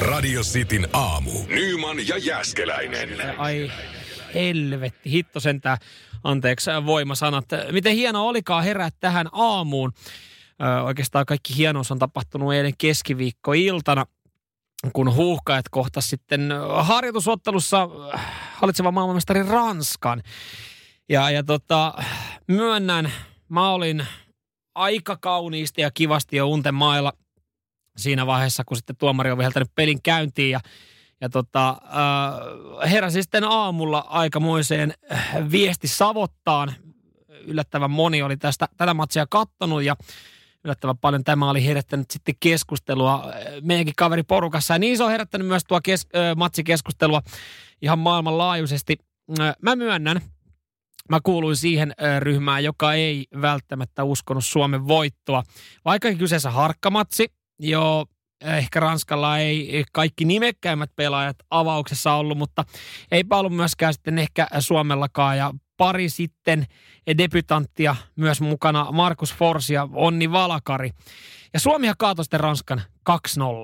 Radio 0.00 0.42
Cityn 0.42 0.88
aamu. 0.92 1.30
Nyman 1.48 2.08
ja 2.08 2.18
Jäskeläinen. 2.18 3.38
Ai 3.38 3.70
helvetti, 4.34 5.10
hitto 5.10 5.40
sentään. 5.40 5.78
Anteeksi 6.24 6.70
voimasanat. 6.86 7.44
Miten 7.72 7.94
hienoa 7.94 8.22
olikaan 8.22 8.64
herää 8.64 8.88
tähän 9.00 9.26
aamuun. 9.32 9.92
Ö, 10.62 10.82
oikeastaan 10.82 11.26
kaikki 11.26 11.56
hienous 11.56 11.90
on 11.90 11.98
tapahtunut 11.98 12.52
eilen 12.52 12.76
keskiviikkoiltana, 12.78 14.06
kun 14.92 15.14
huuhkajat 15.14 15.68
kohtas 15.68 16.10
sitten 16.10 16.52
harjoitusottelussa 16.80 17.88
hallitseva 18.52 18.92
maailmanmestari 18.92 19.42
Ranskan. 19.42 20.22
Ja, 21.08 21.30
ja 21.30 21.42
tota, 21.42 21.94
myönnän, 22.48 23.12
mä 23.48 23.70
olin 23.70 24.06
aika 24.74 25.16
kauniisti 25.20 25.82
ja 25.82 25.90
kivasti 25.90 26.36
jo 26.36 26.48
unten 26.48 26.74
mailla 26.74 27.12
siinä 27.96 28.26
vaiheessa, 28.26 28.64
kun 28.64 28.76
sitten 28.76 28.96
tuomari 28.96 29.30
on 29.30 29.38
viheltänyt 29.38 29.74
pelin 29.74 30.02
käyntiin 30.02 30.50
ja 30.50 30.60
ja 31.20 31.28
tota, 31.28 31.68
äh, 31.68 32.90
heräsin 32.90 33.22
sitten 33.22 33.44
aamulla 33.44 34.04
aikamoiseen 34.08 34.94
äh, 35.12 35.50
viesti 35.50 35.88
savottaan. 35.88 36.74
Yllättävän 37.46 37.90
moni 37.90 38.22
oli 38.22 38.36
tästä 38.36 38.68
tätä 38.76 38.94
matsia 38.94 39.26
kattonut 39.30 39.82
ja 39.82 39.96
yllättävän 40.64 40.98
paljon 40.98 41.24
tämä 41.24 41.50
oli 41.50 41.66
herättänyt 41.66 42.10
sitten 42.10 42.34
keskustelua 42.40 43.14
äh, 43.14 43.44
meidänkin 43.62 43.94
kaveriporukassa. 43.96 44.74
Ja 44.74 44.78
niin 44.78 44.96
se 44.96 45.04
on 45.04 45.10
herättänyt 45.10 45.46
myös 45.46 45.64
tuo 45.68 45.80
kes, 45.82 46.06
äh, 46.16 46.36
matsikeskustelua 46.36 47.22
ihan 47.82 47.98
maailmanlaajuisesti. 47.98 48.96
Äh, 49.40 49.54
mä 49.62 49.76
myönnän, 49.76 50.20
mä 51.10 51.20
kuuluin 51.22 51.56
siihen 51.56 51.94
äh, 52.02 52.20
ryhmään, 52.20 52.64
joka 52.64 52.94
ei 52.94 53.26
välttämättä 53.40 54.04
uskonut 54.04 54.44
Suomen 54.44 54.88
voittoa. 54.88 55.42
Vaikka 55.84 56.14
kyseessä 56.14 56.50
harkkamatsi, 56.50 57.35
jo 57.58 58.06
ehkä 58.40 58.80
Ranskalla 58.80 59.38
ei 59.38 59.84
kaikki 59.92 60.24
nimekkäimmät 60.24 60.90
pelaajat 60.96 61.36
avauksessa 61.50 62.14
ollut, 62.14 62.38
mutta 62.38 62.64
ei 63.10 63.24
ollut 63.30 63.56
myöskään 63.56 63.94
sitten 63.94 64.18
ehkä 64.18 64.46
Suomellakaan. 64.58 65.38
Ja 65.38 65.52
pari 65.76 66.08
sitten 66.08 66.66
debytanttia 67.18 67.96
myös 68.16 68.40
mukana, 68.40 68.92
Markus 68.92 69.34
Fors 69.34 69.70
ja 69.70 69.88
Onni 69.92 70.32
Valakari. 70.32 70.90
Ja 71.52 71.60
Suomi 71.60 71.86
kaatoi 71.98 72.24
sitten 72.24 72.40
Ranskan 72.40 72.82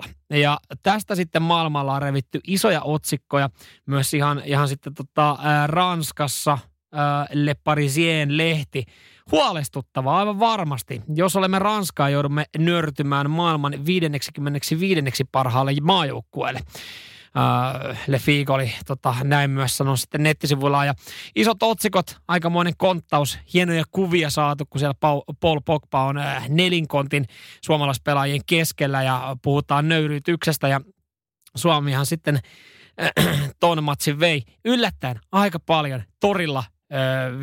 2-0. 0.05 0.09
Ja 0.31 0.59
tästä 0.83 1.15
sitten 1.15 1.43
maailmalla 1.43 1.95
on 1.95 2.03
revitty 2.03 2.41
isoja 2.47 2.83
otsikkoja 2.83 3.51
myös 3.87 4.15
ihan, 4.15 4.43
ihan 4.45 4.69
sitten 4.69 4.95
tota, 4.95 5.39
ää, 5.43 5.67
Ranskassa 5.67 6.59
ää, 6.93 7.27
Le 7.33 7.55
Parisien 7.65 8.37
lehti 8.37 8.85
huolestuttavaa 9.33 10.19
aivan 10.19 10.39
varmasti. 10.39 11.03
Jos 11.15 11.37
olemme 11.37 11.59
Ranskaa, 11.59 12.11
joudumme 12.11 12.45
nörtymään 12.59 13.31
maailman 13.31 13.87
55. 13.87 15.03
parhaalle 15.33 15.73
maajoukkueelle. 15.83 16.61
Uh, 17.37 17.97
Le 18.07 18.19
Figo 18.19 18.55
oli 18.55 18.73
tota, 18.87 19.15
näin 19.25 19.51
myös 19.51 19.77
sanonut 19.77 20.01
sitten 20.01 20.23
nettisivuilla. 20.23 20.85
Ja 20.85 20.95
isot 21.37 21.63
otsikot, 21.63 22.17
aikamoinen 22.29 22.77
konttaus, 22.77 23.39
hienoja 23.55 23.85
kuvia 23.91 24.31
saatu, 24.31 24.67
kun 24.67 24.79
siellä 24.79 24.95
Paul 25.41 25.61
Pogba 25.65 26.05
on 26.05 26.19
uh, 26.19 26.25
nelinkontin 26.49 27.25
suomalaispelaajien 27.65 28.41
keskellä 28.47 29.03
ja 29.03 29.37
puhutaan 29.43 29.89
nöyryytyksestä. 29.89 30.69
Ja 30.69 30.81
Suomihan 31.57 32.07
sitten 32.07 32.41
äh, 33.03 33.53
ton 33.61 33.85
matsin 33.85 34.21
vei 34.21 34.43
yllättäen 34.65 35.21
aika 35.33 35.59
paljon 35.61 36.03
torilla 36.21 36.65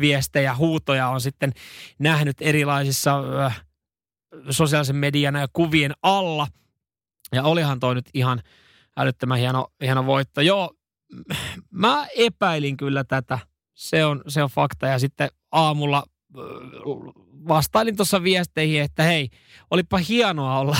viestejä, 0.00 0.54
huutoja 0.54 1.08
on 1.08 1.20
sitten 1.20 1.52
nähnyt 1.98 2.36
erilaisissa 2.40 3.22
sosiaalisen 4.50 4.96
median 4.96 5.34
ja 5.34 5.48
kuvien 5.52 5.92
alla. 6.02 6.46
Ja 7.32 7.42
olihan 7.42 7.80
toi 7.80 7.94
nyt 7.94 8.10
ihan 8.14 8.42
älyttömän 8.96 9.38
hieno, 9.38 9.66
hieno 9.82 10.06
voitto. 10.06 10.40
Joo, 10.40 10.74
mä 11.70 12.06
epäilin 12.16 12.76
kyllä 12.76 13.04
tätä. 13.04 13.38
Se 13.74 14.04
on, 14.04 14.22
se 14.28 14.42
on 14.42 14.50
fakta. 14.50 14.86
Ja 14.86 14.98
sitten 14.98 15.28
aamulla 15.52 16.02
vastailin 17.48 17.96
tuossa 17.96 18.22
viesteihin, 18.22 18.82
että 18.82 19.02
hei, 19.02 19.28
olipa 19.70 19.98
hienoa 19.98 20.58
olla 20.58 20.76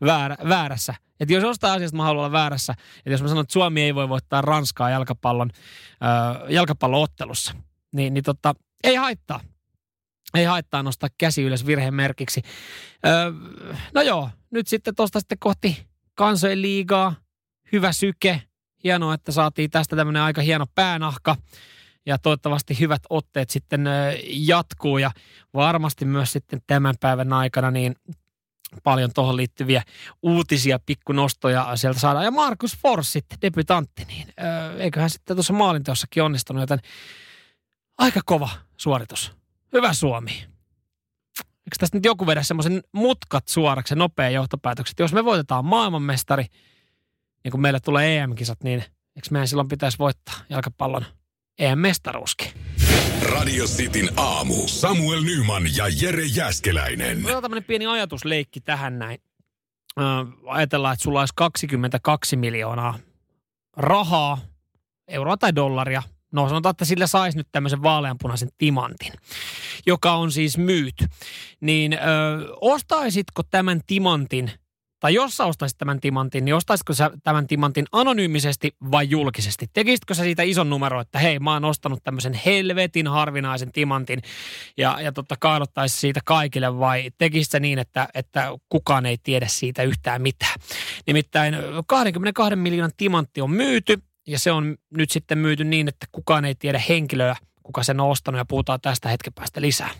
väärä, 0.00 0.36
väärässä. 0.48 0.94
Että 1.20 1.34
jos 1.34 1.42
jostain 1.42 1.72
asiasta 1.72 1.96
mä 1.96 2.02
haluan 2.02 2.24
olla 2.24 2.32
väärässä, 2.32 2.74
että 2.98 3.10
jos 3.10 3.22
mä 3.22 3.28
sanon, 3.28 3.42
että 3.42 3.52
Suomi 3.52 3.82
ei 3.82 3.94
voi 3.94 4.08
voittaa 4.08 4.42
Ranskaa 4.42 4.90
jalkapallon, 4.90 5.50
äh, 5.54 6.50
jalkapalloottelussa, 6.50 7.54
niin, 7.92 8.14
niin 8.14 8.24
tota, 8.24 8.54
ei 8.84 8.94
haittaa. 8.94 9.40
Ei 10.34 10.44
haittaa 10.44 10.82
nostaa 10.82 11.08
käsi 11.18 11.42
ylös 11.42 11.66
virheen 11.66 11.94
merkiksi. 11.94 12.42
Öö, 13.06 13.32
no 13.94 14.02
joo, 14.02 14.30
nyt 14.50 14.66
sitten 14.66 14.94
tuosta 14.94 15.20
sitten 15.20 15.38
kohti 15.38 15.86
kansojen 16.14 16.62
liigaa. 16.62 17.14
Hyvä 17.72 17.92
syke. 17.92 18.42
Hienoa, 18.84 19.14
että 19.14 19.32
saatiin 19.32 19.70
tästä 19.70 19.96
tämmöinen 19.96 20.22
aika 20.22 20.40
hieno 20.40 20.66
päänahka. 20.74 21.36
Ja 22.06 22.18
toivottavasti 22.18 22.80
hyvät 22.80 23.02
otteet 23.10 23.50
sitten 23.50 23.88
jatkuu. 24.28 24.98
Ja 24.98 25.10
varmasti 25.54 26.04
myös 26.04 26.32
sitten 26.32 26.60
tämän 26.66 26.94
päivän 27.00 27.32
aikana 27.32 27.70
niin 27.70 27.96
paljon 28.82 29.10
tuohon 29.14 29.36
liittyviä 29.36 29.82
uutisia, 30.22 30.78
pikkunostoja 30.86 31.76
sieltä 31.76 32.00
saadaan. 32.00 32.24
Ja 32.24 32.30
Markus 32.30 32.76
Fors 32.76 33.12
sitten, 33.12 33.38
debutantti, 33.42 34.04
niin 34.04 34.28
eiköhän 34.78 35.10
sitten 35.10 35.36
tuossa 35.36 35.52
maalinteossakin 35.52 36.22
onnistunut, 36.22 36.60
joten 36.60 36.78
aika 37.98 38.20
kova 38.24 38.48
suoritus. 38.76 39.32
Hyvä 39.72 39.92
Suomi. 39.92 40.46
Eikö 41.40 41.76
tästä 41.78 41.96
nyt 41.96 42.04
joku 42.04 42.26
vedä 42.26 42.42
semmoisen 42.42 42.82
mutkat 42.92 43.48
suoraksi 43.48 43.94
nopea 43.94 44.30
johtopäätökset? 44.30 44.98
Jos 44.98 45.12
me 45.12 45.24
voitetaan 45.24 45.64
maailmanmestari, 45.64 46.46
niin 47.44 47.50
kun 47.50 47.60
meille 47.60 47.80
tulee 47.80 48.18
EM-kisat, 48.18 48.62
niin 48.62 48.80
eikö 49.16 49.28
meidän 49.30 49.48
silloin 49.48 49.68
pitäisi 49.68 49.98
voittaa 49.98 50.34
jalkapallon 50.48 51.04
EM-mestaruuskin? 51.58 52.63
Radio 53.24 53.64
Cityn 53.64 54.10
aamu. 54.16 54.54
Samuel 54.66 55.22
Nyman 55.22 55.62
ja 55.76 55.84
Jere 56.02 56.24
Jäskeläinen. 56.24 57.18
Otetaan 57.18 57.42
tämmöinen 57.42 57.64
pieni 57.64 57.86
ajatusleikki 57.86 58.60
tähän 58.60 58.98
näin. 58.98 59.18
Äh, 60.00 60.04
ajatellaan, 60.46 60.92
että 60.92 61.02
sulla 61.02 61.20
olisi 61.20 61.34
22 61.36 62.36
miljoonaa 62.36 62.98
rahaa, 63.76 64.38
euroa 65.08 65.36
tai 65.36 65.54
dollaria. 65.54 66.02
No 66.32 66.48
sanotaan, 66.48 66.70
että 66.70 66.84
sillä 66.84 67.06
saisi 67.06 67.38
nyt 67.38 67.48
tämmöisen 67.52 67.82
vaaleanpunaisen 67.82 68.48
timantin, 68.58 69.12
joka 69.86 70.14
on 70.14 70.32
siis 70.32 70.58
myyty. 70.58 71.04
Niin 71.60 71.92
ö, 71.92 71.96
ostaisitko 72.60 73.42
tämän 73.42 73.80
timantin– 73.86 74.50
tai 75.04 75.14
jos 75.14 75.36
sä 75.36 75.44
ostaisit 75.44 75.78
tämän 75.78 76.00
timantin, 76.00 76.44
niin 76.44 76.54
ostaisitko 76.54 76.94
sä 76.94 77.10
tämän 77.22 77.46
timantin 77.46 77.86
anonyymisesti 77.92 78.76
vai 78.90 79.10
julkisesti? 79.10 79.66
Tekisitkö 79.72 80.14
sä 80.14 80.22
siitä 80.22 80.42
ison 80.42 80.70
numero, 80.70 81.00
että 81.00 81.18
hei, 81.18 81.38
mä 81.38 81.52
oon 81.52 81.64
ostanut 81.64 82.04
tämmöisen 82.04 82.40
helvetin 82.46 83.06
harvinaisen 83.06 83.72
timantin 83.72 84.22
ja, 84.76 85.00
ja 85.00 85.12
totta 85.12 85.36
kaadottaisi 85.40 86.00
siitä 86.00 86.20
kaikille 86.24 86.78
vai 86.78 87.10
tekisit 87.18 87.50
sä 87.50 87.60
niin, 87.60 87.78
että, 87.78 88.08
että 88.14 88.52
kukaan 88.68 89.06
ei 89.06 89.18
tiedä 89.22 89.46
siitä 89.48 89.82
yhtään 89.82 90.22
mitään? 90.22 90.54
Nimittäin 91.06 91.56
22 91.86 92.56
miljoonan 92.56 92.92
timantti 92.96 93.40
on 93.40 93.50
myyty 93.50 93.98
ja 94.26 94.38
se 94.38 94.52
on 94.52 94.76
nyt 94.96 95.10
sitten 95.10 95.38
myyty 95.38 95.64
niin, 95.64 95.88
että 95.88 96.06
kukaan 96.12 96.44
ei 96.44 96.54
tiedä 96.54 96.80
henkilöä, 96.88 97.36
kuka 97.62 97.82
sen 97.82 98.00
on 98.00 98.10
ostanut 98.10 98.38
ja 98.38 98.44
puhutaan 98.44 98.80
tästä 98.80 99.08
hetken 99.08 99.32
päästä 99.32 99.60
lisää. 99.60 99.90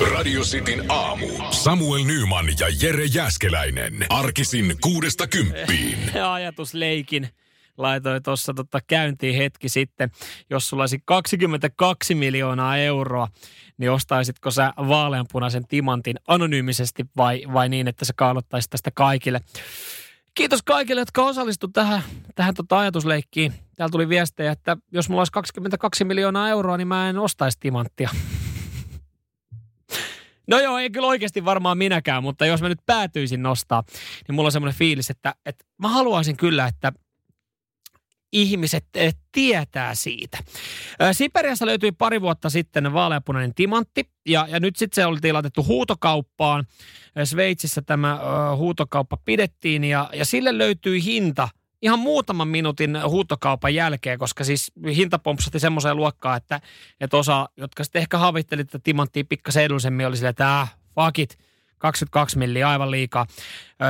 Radio 0.00 0.40
Cityn 0.40 0.84
aamu. 0.88 1.26
Samuel 1.50 2.04
Nyman 2.04 2.46
ja 2.60 2.66
Jere 2.82 3.04
Jäskeläinen. 3.04 4.06
Arkisin 4.08 4.76
kuudesta 4.80 5.26
kymppiin. 5.26 5.98
Ajatusleikin 6.32 7.28
laitoin 7.78 8.22
tuossa 8.22 8.54
tota 8.54 8.78
käyntiin 8.86 9.36
hetki 9.36 9.68
sitten. 9.68 10.10
Jos 10.50 10.68
sulla 10.68 10.82
olisi 10.82 10.98
22 11.04 12.14
miljoonaa 12.14 12.76
euroa, 12.76 13.28
niin 13.78 13.90
ostaisitko 13.90 14.50
sä 14.50 14.72
vaaleanpunaisen 14.76 15.66
timantin 15.68 16.16
anonyymisesti 16.26 17.04
vai, 17.16 17.42
vai 17.52 17.68
niin, 17.68 17.88
että 17.88 18.04
se 18.04 18.12
kaalottaisi 18.16 18.70
tästä 18.70 18.90
kaikille? 18.94 19.40
Kiitos 20.34 20.62
kaikille, 20.62 21.00
jotka 21.00 21.24
osallistu 21.24 21.68
tähän, 21.68 22.02
tähän 22.34 22.54
tota 22.54 22.78
ajatusleikkiin. 22.78 23.54
Täällä 23.76 23.92
tuli 23.92 24.08
viestejä, 24.08 24.52
että 24.52 24.76
jos 24.92 25.08
mulla 25.08 25.20
olisi 25.20 25.32
22 25.32 26.04
miljoonaa 26.04 26.48
euroa, 26.48 26.76
niin 26.76 26.88
mä 26.88 27.08
en 27.08 27.18
ostaisi 27.18 27.60
timanttia. 27.60 28.10
No 30.46 30.60
joo, 30.60 30.78
ei 30.78 30.90
kyllä 30.90 31.08
oikeasti 31.08 31.44
varmaan 31.44 31.78
minäkään, 31.78 32.22
mutta 32.22 32.46
jos 32.46 32.62
mä 32.62 32.68
nyt 32.68 32.86
päätyisin 32.86 33.42
nostaa, 33.42 33.82
niin 34.28 34.34
mulla 34.34 34.46
on 34.46 34.52
semmoinen 34.52 34.78
fiilis, 34.78 35.10
että, 35.10 35.34
että 35.46 35.64
mä 35.78 35.88
haluaisin 35.88 36.36
kyllä, 36.36 36.66
että 36.66 36.92
ihmiset 38.32 38.84
eh, 38.94 39.14
tietää 39.32 39.94
siitä. 39.94 40.38
Siperiassa 41.12 41.66
löytyi 41.66 41.92
pari 41.92 42.20
vuotta 42.20 42.50
sitten 42.50 42.92
vaaleanpunainen 42.92 43.54
timantti 43.54 44.10
ja, 44.28 44.46
ja 44.50 44.60
nyt 44.60 44.76
sitten 44.76 44.94
se 44.94 45.06
oli 45.06 45.32
laitettu 45.32 45.64
huutokauppaan. 45.64 46.64
Sveitsissä 47.24 47.82
tämä 47.82 48.20
huutokauppa 48.56 49.18
pidettiin 49.24 49.84
ja, 49.84 50.10
ja 50.12 50.24
sille 50.24 50.58
löytyi 50.58 51.04
hinta– 51.04 51.48
ihan 51.84 51.98
muutaman 51.98 52.48
minuutin 52.48 52.98
huutokaupan 53.06 53.74
jälkeen, 53.74 54.18
koska 54.18 54.44
siis 54.44 54.72
hinta 54.96 55.18
pompsatti 55.18 55.60
semmoiseen 55.60 55.96
luokkaan, 55.96 56.36
että, 56.36 56.60
että 57.00 57.16
osa, 57.16 57.48
jotka 57.56 57.84
sitten 57.84 58.00
ehkä 58.00 58.18
havitteli 58.18 58.60
että 58.60 58.78
timanttia 58.78 59.24
pikkasen 59.28 59.64
edullisemmin, 59.64 60.06
oli 60.06 60.16
silleen, 60.16 60.30
että 60.30 60.60
äh, 60.60 60.76
fuck 60.94 61.18
it, 61.18 61.38
22 61.78 62.38
milliä 62.38 62.68
aivan 62.68 62.90
liikaa. 62.90 63.26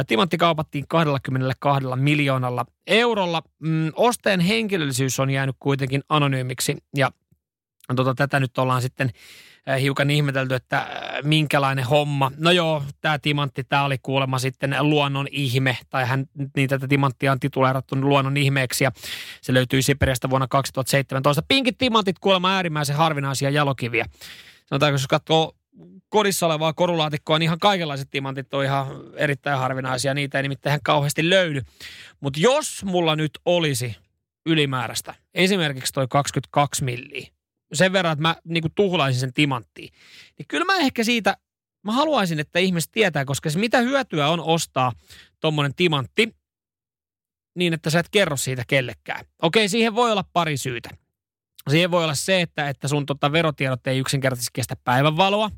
Timantti 0.06 0.38
kaupattiin 0.38 0.88
22 0.88 1.88
miljoonalla 1.96 2.66
eurolla. 2.86 3.42
Mm, 3.58 3.92
ostajan 3.96 4.40
henkilöllisyys 4.40 5.20
on 5.20 5.30
jäänyt 5.30 5.56
kuitenkin 5.58 6.02
anonyymiksi 6.08 6.76
ja 6.96 7.10
tota, 7.96 8.14
tätä 8.14 8.40
nyt 8.40 8.58
ollaan 8.58 8.82
sitten 8.82 9.10
hiukan 9.80 10.10
ihmetelty, 10.10 10.54
että 10.54 10.86
minkälainen 11.22 11.84
homma. 11.84 12.32
No 12.36 12.50
joo, 12.50 12.82
tämä 13.00 13.18
timantti, 13.18 13.64
tämä 13.64 13.84
oli 13.84 13.96
kuulemma 14.02 14.38
sitten 14.38 14.76
luonnon 14.80 15.26
ihme, 15.30 15.78
tai 15.90 16.06
hän 16.06 16.26
niin 16.56 16.68
tätä 16.68 16.88
timanttia 16.88 17.32
on 17.32 17.40
tituleerattu 17.40 17.96
luonnon 18.00 18.36
ihmeeksi, 18.36 18.84
ja 18.84 18.92
se 19.42 19.54
löytyi 19.54 19.82
Siperiasta 19.82 20.30
vuonna 20.30 20.46
2017. 20.48 21.42
Pinkit 21.48 21.78
timantit 21.78 22.18
kuulemma 22.18 22.54
äärimmäisen 22.54 22.96
harvinaisia 22.96 23.50
jalokiviä. 23.50 24.06
Sanotaanko, 24.66 24.94
jos 24.94 25.06
katsoo 25.06 25.52
kodissa 26.08 26.46
olevaa 26.46 26.72
korulaatikkoa, 26.72 27.38
niin 27.38 27.46
ihan 27.46 27.58
kaikenlaiset 27.58 28.08
timantit 28.10 28.54
on 28.54 28.64
ihan 28.64 28.86
erittäin 29.16 29.58
harvinaisia. 29.58 30.14
Niitä 30.14 30.38
ei 30.38 30.42
nimittäin 30.42 30.80
kauheasti 30.84 31.30
löydy. 31.30 31.62
Mutta 32.20 32.40
jos 32.40 32.84
mulla 32.84 33.16
nyt 33.16 33.30
olisi 33.44 33.96
ylimääräistä, 34.46 35.14
esimerkiksi 35.34 35.92
toi 35.92 36.06
22 36.10 36.84
milliä, 36.84 37.26
sen 37.74 37.92
verran, 37.92 38.12
että 38.12 38.22
mä 38.22 38.36
niin 38.44 38.64
tuhlaisin 38.74 39.20
sen 39.20 39.32
timanttiin, 39.32 39.92
niin 40.38 40.46
kyllä 40.48 40.64
mä 40.64 40.78
ehkä 40.78 41.04
siitä, 41.04 41.36
mä 41.82 41.92
haluaisin, 41.92 42.40
että 42.40 42.58
ihmiset 42.58 42.92
tietää, 42.92 43.24
koska 43.24 43.50
se 43.50 43.58
mitä 43.58 43.80
hyötyä 43.80 44.28
on 44.28 44.40
ostaa 44.40 44.92
tuommoinen 45.40 45.74
timantti, 45.74 46.36
niin 47.54 47.72
että 47.72 47.90
sä 47.90 47.98
et 47.98 48.08
kerro 48.10 48.36
siitä 48.36 48.62
kellekään. 48.66 49.24
Okei, 49.42 49.68
siihen 49.68 49.94
voi 49.94 50.12
olla 50.12 50.24
pari 50.32 50.56
syytä. 50.56 50.90
Siihen 51.70 51.90
voi 51.90 52.04
olla 52.04 52.14
se, 52.14 52.40
että, 52.40 52.68
että 52.68 52.88
sun 52.88 53.06
tota 53.06 53.32
verotiedot 53.32 53.86
ei 53.86 53.98
yksinkertaisesti 53.98 54.50
kestä 54.52 54.76
päivänvaloa. 54.84 55.50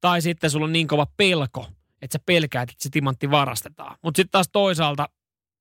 Tai 0.00 0.22
sitten 0.22 0.50
sulla 0.50 0.64
on 0.66 0.72
niin 0.72 0.88
kova 0.88 1.06
pelko, 1.16 1.66
että 2.02 2.18
sä 2.18 2.22
pelkäät, 2.26 2.70
että 2.70 2.82
se 2.82 2.88
timantti 2.90 3.30
varastetaan. 3.30 3.96
Mutta 4.02 4.18
sitten 4.18 4.30
taas 4.30 4.48
toisaalta, 4.52 5.08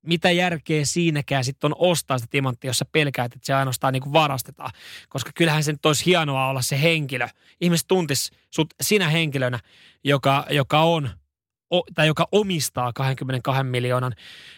mitä 0.02 0.32
järkeä 0.32 0.86
siinäkään 0.86 1.44
sitten 1.44 1.72
on 1.72 1.76
ostaa 1.80 2.18
sitä 2.18 2.28
timanttia, 2.32 2.70
jos 2.70 2.78
sä 2.78 2.86
pelkäät, 2.92 3.34
että 3.34 3.46
se 3.46 3.54
ainoastaan 3.54 3.94
niin 3.94 4.14
varastetaan. 4.14 4.72
Koska 5.10 5.32
kyllähän 5.36 5.64
se 5.64 5.72
nyt 5.72 5.86
olisi 5.86 6.06
hienoa 6.06 6.48
olla 6.48 6.62
se 6.62 6.82
henkilö. 6.82 7.28
Ihmiset 7.62 7.88
tuntis 7.88 8.32
sut 8.50 8.74
sinä 8.82 9.10
henkilönä, 9.10 9.60
joka, 10.04 10.46
joka 10.50 10.82
on 10.82 11.10
o, 11.74 11.82
tai 11.96 12.08
joka 12.08 12.28
omistaa 12.32 12.94
22 12.94 13.64
miljoonan, 13.64 14.14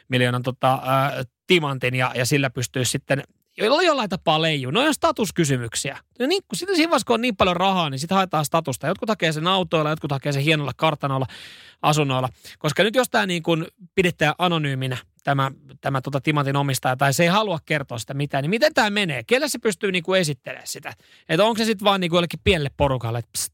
miljoonan 0.10 0.44
tota, 0.44 0.82
ää, 0.86 1.24
timantin 1.48 1.96
ja, 1.96 2.12
ja 2.16 2.26
sillä 2.26 2.50
pystyy 2.50 2.86
sitten 2.86 3.24
joilla 3.58 3.82
jollain 3.82 4.10
tapaa 4.10 4.42
leijuu. 4.42 4.72
No 4.72 4.82
on 4.82 4.94
statuskysymyksiä. 4.94 5.98
Ja 6.20 6.28
niin, 6.28 6.44
sitten 6.54 6.76
siinä 6.76 6.98
kun 7.08 7.14
on 7.14 7.22
niin 7.22 7.36
paljon 7.36 7.58
rahaa, 7.58 7.90
niin 7.90 8.00
sitten 8.00 8.16
haetaan 8.16 8.46
statusta. 8.46 8.88
Jotkut 8.88 9.10
hakee 9.10 9.32
sen 9.32 9.48
autoilla, 9.48 9.90
jotkut 9.90 10.12
hakee 10.12 10.32
sen 10.32 10.42
hienolla 10.42 10.72
kartanoilla, 10.76 11.26
asunnoilla. 11.82 12.30
Koska 12.60 12.84
nyt 12.84 12.96
jos 12.96 13.10
tämä 13.10 13.26
niin 13.26 13.44
pidetään 13.96 14.36
anonyyminä, 14.38 14.98
tämä, 15.24 15.52
tämä 15.82 16.02
tota 16.02 16.22
Timantin 16.22 16.56
omistaja, 16.56 16.96
tai 16.96 17.14
se 17.14 17.24
ei 17.24 17.30
halua 17.30 17.60
kertoa 17.66 17.98
sitä 17.98 18.14
mitään, 18.14 18.42
niin 18.42 18.50
miten 18.50 18.74
tämä 18.74 18.90
menee? 18.90 19.24
Kelle 19.24 19.50
se 19.50 19.60
pystyy 19.60 19.92
niin 19.92 20.04
kuin 20.04 20.22
esittelemään 20.22 20.68
sitä? 20.68 20.94
Että 21.30 21.46
onko 21.46 21.58
se 21.58 21.66
sitten 21.66 21.86
vaan 21.86 22.02
niin 22.02 22.10
kuin 22.10 22.18
jollekin 22.18 22.40
pienelle 22.44 22.72
porukalle, 22.78 23.20
että 23.20 23.32
pst, 23.34 23.54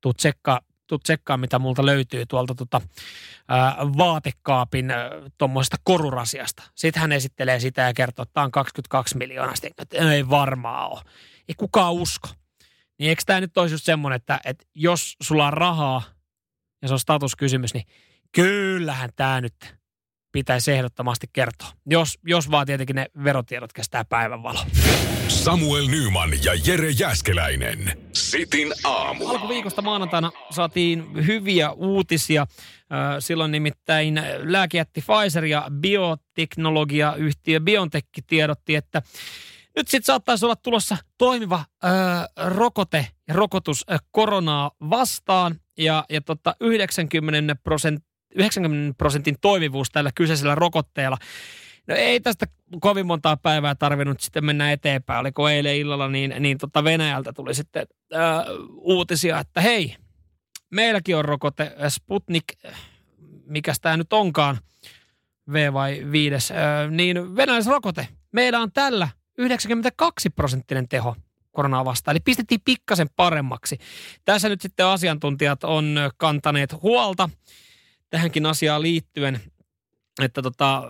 tuu 0.00 0.14
tsekkaa, 0.14 0.60
tuu 0.86 0.98
tsekkaa, 0.98 1.36
mitä 1.36 1.58
multa 1.58 1.86
löytyy 1.86 2.26
tuolta 2.26 2.54
tota, 2.54 2.80
ää, 3.48 3.76
vaatekaapin 3.98 4.92
tuommoisesta 5.38 5.76
korurasiasta. 5.84 6.62
Sitten 6.74 7.00
hän 7.00 7.12
esittelee 7.12 7.60
sitä 7.60 7.82
ja 7.82 7.94
kertoo, 7.94 8.22
että 8.22 8.32
tämä 8.32 8.44
on 8.44 8.50
22 8.50 9.16
miljoonaa. 9.16 9.54
Sitten, 9.54 9.72
että 9.78 10.12
ei 10.12 10.28
varmaa 10.28 10.88
ole. 10.88 11.02
Ei 11.48 11.54
kukaan 11.56 11.92
usko. 11.92 12.28
Niin 12.98 13.08
eikö 13.08 13.22
tämä 13.26 13.40
nyt 13.40 13.58
olisi 13.58 13.74
just 13.74 13.84
semmoinen, 13.84 14.16
että, 14.16 14.40
että 14.44 14.66
jos 14.74 15.16
sulla 15.22 15.46
on 15.46 15.52
rahaa 15.52 16.02
ja 16.82 16.88
se 16.88 16.94
on 16.94 17.00
statuskysymys, 17.00 17.74
niin 17.74 17.86
kyllähän 18.32 19.10
tämä 19.16 19.40
nyt 19.40 19.77
pitäisi 20.32 20.72
ehdottomasti 20.72 21.26
kertoa. 21.32 21.68
Jos, 21.86 22.18
jos 22.26 22.50
vaan 22.50 22.66
tietenkin 22.66 22.96
ne 22.96 23.06
verotiedot 23.24 23.72
kestää 23.72 24.04
päivänvalo. 24.04 24.64
Samuel 25.28 25.86
Nyman 25.86 26.30
ja 26.44 26.52
Jere 26.66 26.90
Jäskeläinen. 26.90 27.98
Sitin 28.12 28.72
aamu. 28.84 29.28
Alkuviikosta 29.28 29.82
maanantaina 29.82 30.30
saatiin 30.50 31.26
hyviä 31.26 31.70
uutisia. 31.70 32.46
Silloin 33.18 33.52
nimittäin 33.52 34.22
lääkejätti 34.38 35.00
Pfizer 35.00 35.44
ja 35.44 35.66
bioteknologiayhtiö 35.80 37.60
BioNTech 37.60 38.08
tiedotti, 38.26 38.74
että 38.74 39.02
nyt 39.76 39.88
sitten 39.88 40.06
saattaisi 40.06 40.44
olla 40.44 40.56
tulossa 40.56 40.96
toimiva 41.18 41.64
ö, 41.84 41.88
rokote 42.36 43.06
ja 43.28 43.34
rokotus 43.34 43.84
koronaa 44.10 44.70
vastaan. 44.90 45.60
Ja, 45.78 46.04
ja 46.10 46.20
tota 46.20 46.56
90 46.60 47.54
prosenttia 47.54 48.07
90 48.34 48.98
prosentin 48.98 49.36
toimivuus 49.40 49.90
tällä 49.90 50.10
kyseisellä 50.14 50.54
rokotteella. 50.54 51.16
No 51.86 51.94
ei 51.94 52.20
tästä 52.20 52.46
kovin 52.80 53.06
montaa 53.06 53.36
päivää 53.36 53.74
tarvinnut 53.74 54.20
sitten 54.20 54.44
mennä 54.44 54.72
eteenpäin. 54.72 55.20
Oliko 55.20 55.48
eilen 55.48 55.76
illalla, 55.76 56.08
niin, 56.08 56.34
niin 56.38 56.58
tota 56.58 56.84
Venäjältä 56.84 57.32
tuli 57.32 57.54
sitten 57.54 57.86
ää, 58.12 58.44
uutisia, 58.70 59.38
että 59.38 59.60
hei, 59.60 59.96
meilläkin 60.70 61.16
on 61.16 61.24
rokote 61.24 61.72
Sputnik, 61.88 62.44
mikä 63.46 63.72
tämä 63.82 63.96
nyt 63.96 64.12
onkaan, 64.12 64.58
V 65.52 65.72
vai 65.72 66.06
5, 66.12 66.54
ää, 66.54 66.90
niin 66.90 67.36
venäläisrokote. 67.36 68.08
Meillä 68.32 68.60
on 68.60 68.72
tällä 68.72 69.08
92 69.38 70.30
prosenttinen 70.30 70.88
teho 70.88 71.16
koronaa 71.50 71.84
vastaan. 71.84 72.12
Eli 72.12 72.20
pistettiin 72.20 72.60
pikkasen 72.64 73.08
paremmaksi. 73.16 73.78
Tässä 74.24 74.48
nyt 74.48 74.60
sitten 74.60 74.86
asiantuntijat 74.86 75.64
on 75.64 75.96
kantaneet 76.16 76.82
huolta 76.82 77.30
tähänkin 78.10 78.46
asiaan 78.46 78.82
liittyen, 78.82 79.40
että 80.22 80.42
tota, 80.42 80.82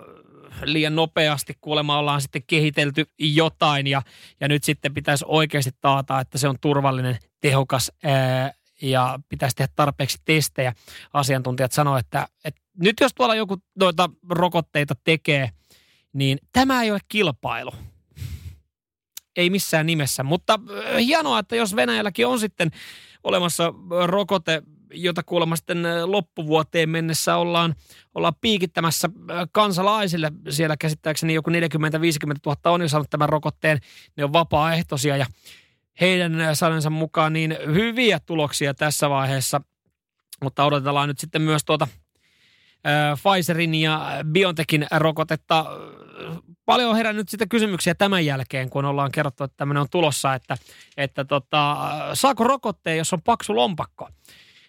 liian 0.63 0.97
nopeasti 0.97 1.55
kuulemma 1.61 1.99
ollaan 1.99 2.21
sitten 2.21 2.43
kehitelty 2.47 3.05
jotain 3.19 3.87
ja, 3.87 4.03
ja 4.41 4.49
nyt 4.49 4.65
sitten 4.65 4.95
pitäisi 4.95 5.25
oikeasti 5.29 5.71
taata, 5.81 6.21
että 6.21 6.39
se 6.39 6.49
on 6.49 6.59
turvallinen, 6.61 7.19
tehokas 7.41 7.93
ää, 8.05 8.53
ja 8.83 9.19
pitäisi 9.29 9.57
tehdä 9.57 9.73
tarpeeksi 9.77 10.19
testejä. 10.25 10.75
Asiantuntijat 11.13 11.73
sanoivat, 11.73 12.07
että, 12.07 12.29
että 12.45 12.61
nyt 12.79 12.97
jos 13.01 13.15
tuolla 13.15 13.35
joku 13.35 13.57
noita 13.79 14.11
rokotteita 14.31 14.95
tekee, 15.05 15.51
niin 16.13 16.39
tämä 16.53 16.83
ei 16.83 16.91
ole 16.91 17.01
kilpailu. 17.09 17.73
Ei 19.37 19.51
missään 19.51 19.87
nimessä, 19.87 20.23
mutta 20.23 20.61
hienoa, 20.99 21.39
että 21.39 21.57
jos 21.57 21.77
Venäjälläkin 21.77 22.27
on 22.27 22.41
sitten 22.41 22.71
olemassa 23.25 23.75
rokote, 24.07 24.63
jota 24.91 25.23
kuulemma 25.23 25.57
sitten 25.57 25.83
loppuvuoteen 26.05 26.89
mennessä 26.89 27.37
ollaan, 27.37 27.75
ollaan 28.15 28.35
piikittämässä 28.41 29.11
kansalaisille. 29.53 30.33
Siellä 30.49 30.77
käsittääkseni 30.77 31.35
joku 31.35 31.51
40-50 31.51 31.55
000 32.47 32.57
on 32.65 32.81
jo 32.81 32.89
saanut 32.89 33.11
tämän 33.11 33.29
rokotteen. 33.29 33.79
Ne 34.17 34.25
on 34.25 34.33
vapaaehtoisia 34.33 35.17
ja 35.17 35.27
heidän 36.01 36.57
sanensa 36.57 36.91
mukaan 36.91 37.33
niin 37.33 37.57
hyviä 37.67 38.21
tuloksia 38.27 38.75
tässä 38.75 39.11
vaiheessa. 39.11 39.61
Mutta 40.43 40.65
odotellaan 40.65 41.09
nyt 41.09 41.19
sitten 41.19 41.43
myös 41.43 41.65
tuota 41.65 41.89
Pfizerin 43.23 43.75
ja 43.75 44.07
BioNTechin 44.33 44.87
rokotetta. 44.97 45.65
Paljon 46.65 46.91
on 46.91 46.97
herännyt 46.97 47.29
sitten 47.29 47.49
kysymyksiä 47.49 47.95
tämän 47.95 48.27
jälkeen, 48.27 48.71
kun 48.71 48.85
ollaan 48.85 49.13
kerrottu, 49.13 49.45
että 49.45 49.57
tämmöinen 49.57 49.81
on 49.81 49.91
tulossa, 49.91 50.35
että, 50.35 50.57
että 50.97 51.25
tota, 51.25 51.77
saako 52.15 52.45
rokotteen, 52.45 52.99
jos 52.99 53.13
on 53.13 53.23
paksu 53.23 53.57
lompakko? 53.57 54.09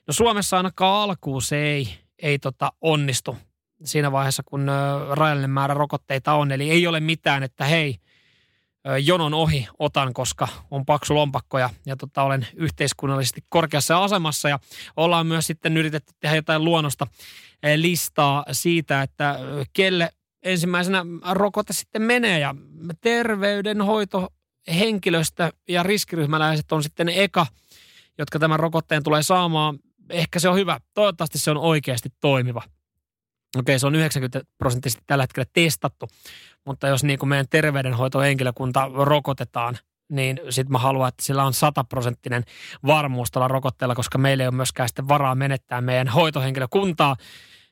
No 0.09 0.13
Suomessa 0.13 0.57
ainakaan 0.57 1.03
alkuun 1.03 1.41
se 1.41 1.57
ei, 1.57 1.89
ei 2.19 2.39
tota 2.39 2.71
onnistu 2.81 3.37
siinä 3.83 4.11
vaiheessa, 4.11 4.43
kun 4.45 4.67
rajallinen 5.11 5.49
määrä 5.49 5.73
rokotteita 5.73 6.33
on. 6.33 6.51
Eli 6.51 6.69
ei 6.69 6.87
ole 6.87 6.99
mitään, 6.99 7.43
että 7.43 7.65
hei, 7.65 7.95
jonon 9.03 9.33
ohi 9.33 9.67
otan, 9.79 10.13
koska 10.13 10.47
on 10.71 10.85
paksu 10.85 11.15
lompakko 11.15 11.59
ja, 11.59 11.69
ja 11.85 11.95
tota, 11.95 12.23
olen 12.23 12.47
yhteiskunnallisesti 12.55 13.43
korkeassa 13.49 14.03
asemassa. 14.03 14.49
Ja 14.49 14.59
ollaan 14.97 15.27
myös 15.27 15.47
sitten 15.47 15.77
yritetty 15.77 16.13
tehdä 16.19 16.35
jotain 16.35 16.63
luonnosta 16.63 17.07
listaa 17.75 18.45
siitä, 18.51 19.01
että 19.01 19.39
kelle 19.73 20.09
ensimmäisenä 20.43 21.05
rokote 21.31 21.73
sitten 21.73 22.01
menee. 22.01 22.39
Ja 22.39 22.55
terveydenhoito, 23.01 24.27
henkilöstö 24.79 25.51
ja 25.67 25.83
riskiryhmäläiset 25.83 26.71
on 26.71 26.83
sitten 26.83 27.09
eka, 27.09 27.45
jotka 28.17 28.39
tämän 28.39 28.59
rokotteen 28.59 29.03
tulee 29.03 29.23
saamaan 29.23 29.79
ehkä 30.09 30.39
se 30.39 30.49
on 30.49 30.55
hyvä. 30.55 30.79
Toivottavasti 30.93 31.39
se 31.39 31.51
on 31.51 31.57
oikeasti 31.57 32.09
toimiva. 32.19 32.61
Okei, 33.57 33.79
se 33.79 33.87
on 33.87 33.95
90 33.95 34.41
prosenttisesti 34.57 35.03
tällä 35.07 35.23
hetkellä 35.23 35.49
testattu, 35.53 36.09
mutta 36.65 36.87
jos 36.87 37.03
niin 37.03 37.19
kuin 37.19 37.29
meidän 37.29 37.45
terveydenhoitohenkilökunta 37.49 38.91
rokotetaan, 38.93 39.77
niin 40.09 40.39
sitten 40.49 40.71
mä 40.71 40.77
haluan, 40.77 41.07
että 41.09 41.23
sillä 41.23 41.43
on 41.43 41.53
sataprosenttinen 41.53 42.43
varmuus 42.85 43.31
tällä 43.31 43.47
rokotteella, 43.47 43.95
koska 43.95 44.17
meillä 44.17 44.43
ei 44.43 44.47
ole 44.47 44.55
myöskään 44.55 44.89
sitten 44.89 45.07
varaa 45.07 45.35
menettää 45.35 45.81
meidän 45.81 46.07
hoitohenkilökuntaa 46.07 47.15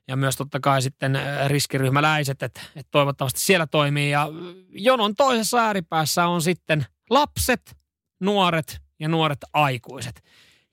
ja 0.07 0.15
myös 0.15 0.35
totta 0.35 0.59
kai 0.59 0.81
sitten 0.81 1.15
äh, 1.15 1.47
riskiryhmäläiset, 1.47 2.43
että, 2.43 2.61
että 2.75 2.91
toivottavasti 2.91 3.39
siellä 3.39 3.67
toimii. 3.67 4.11
Ja 4.11 4.27
jonon 4.69 5.15
toisessa 5.15 5.59
ääripäässä 5.59 6.27
on 6.27 6.41
sitten 6.41 6.85
lapset, 7.09 7.77
nuoret 8.19 8.81
ja 8.99 9.09
nuoret 9.09 9.39
aikuiset. 9.53 10.23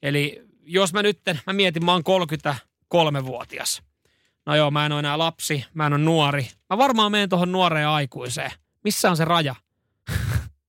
Eli 0.02 0.42
jos 0.66 0.92
mä 0.92 1.02
nyt, 1.02 1.20
mä 1.46 1.52
mietin, 1.52 1.84
mä 1.84 1.92
oon 1.92 2.02
33-vuotias. 2.94 3.82
No 4.46 4.56
joo, 4.56 4.70
mä 4.70 4.86
en 4.86 4.92
ole 4.92 4.98
enää 4.98 5.18
lapsi, 5.18 5.64
mä 5.74 5.86
en 5.86 5.92
ole 5.92 6.02
nuori. 6.02 6.48
Mä 6.70 6.78
varmaan 6.78 7.12
menen 7.12 7.28
tuohon 7.28 7.52
nuoreen 7.52 7.88
aikuiseen. 7.88 8.50
Missä 8.84 9.10
on 9.10 9.16
se 9.16 9.24
raja? 9.24 9.54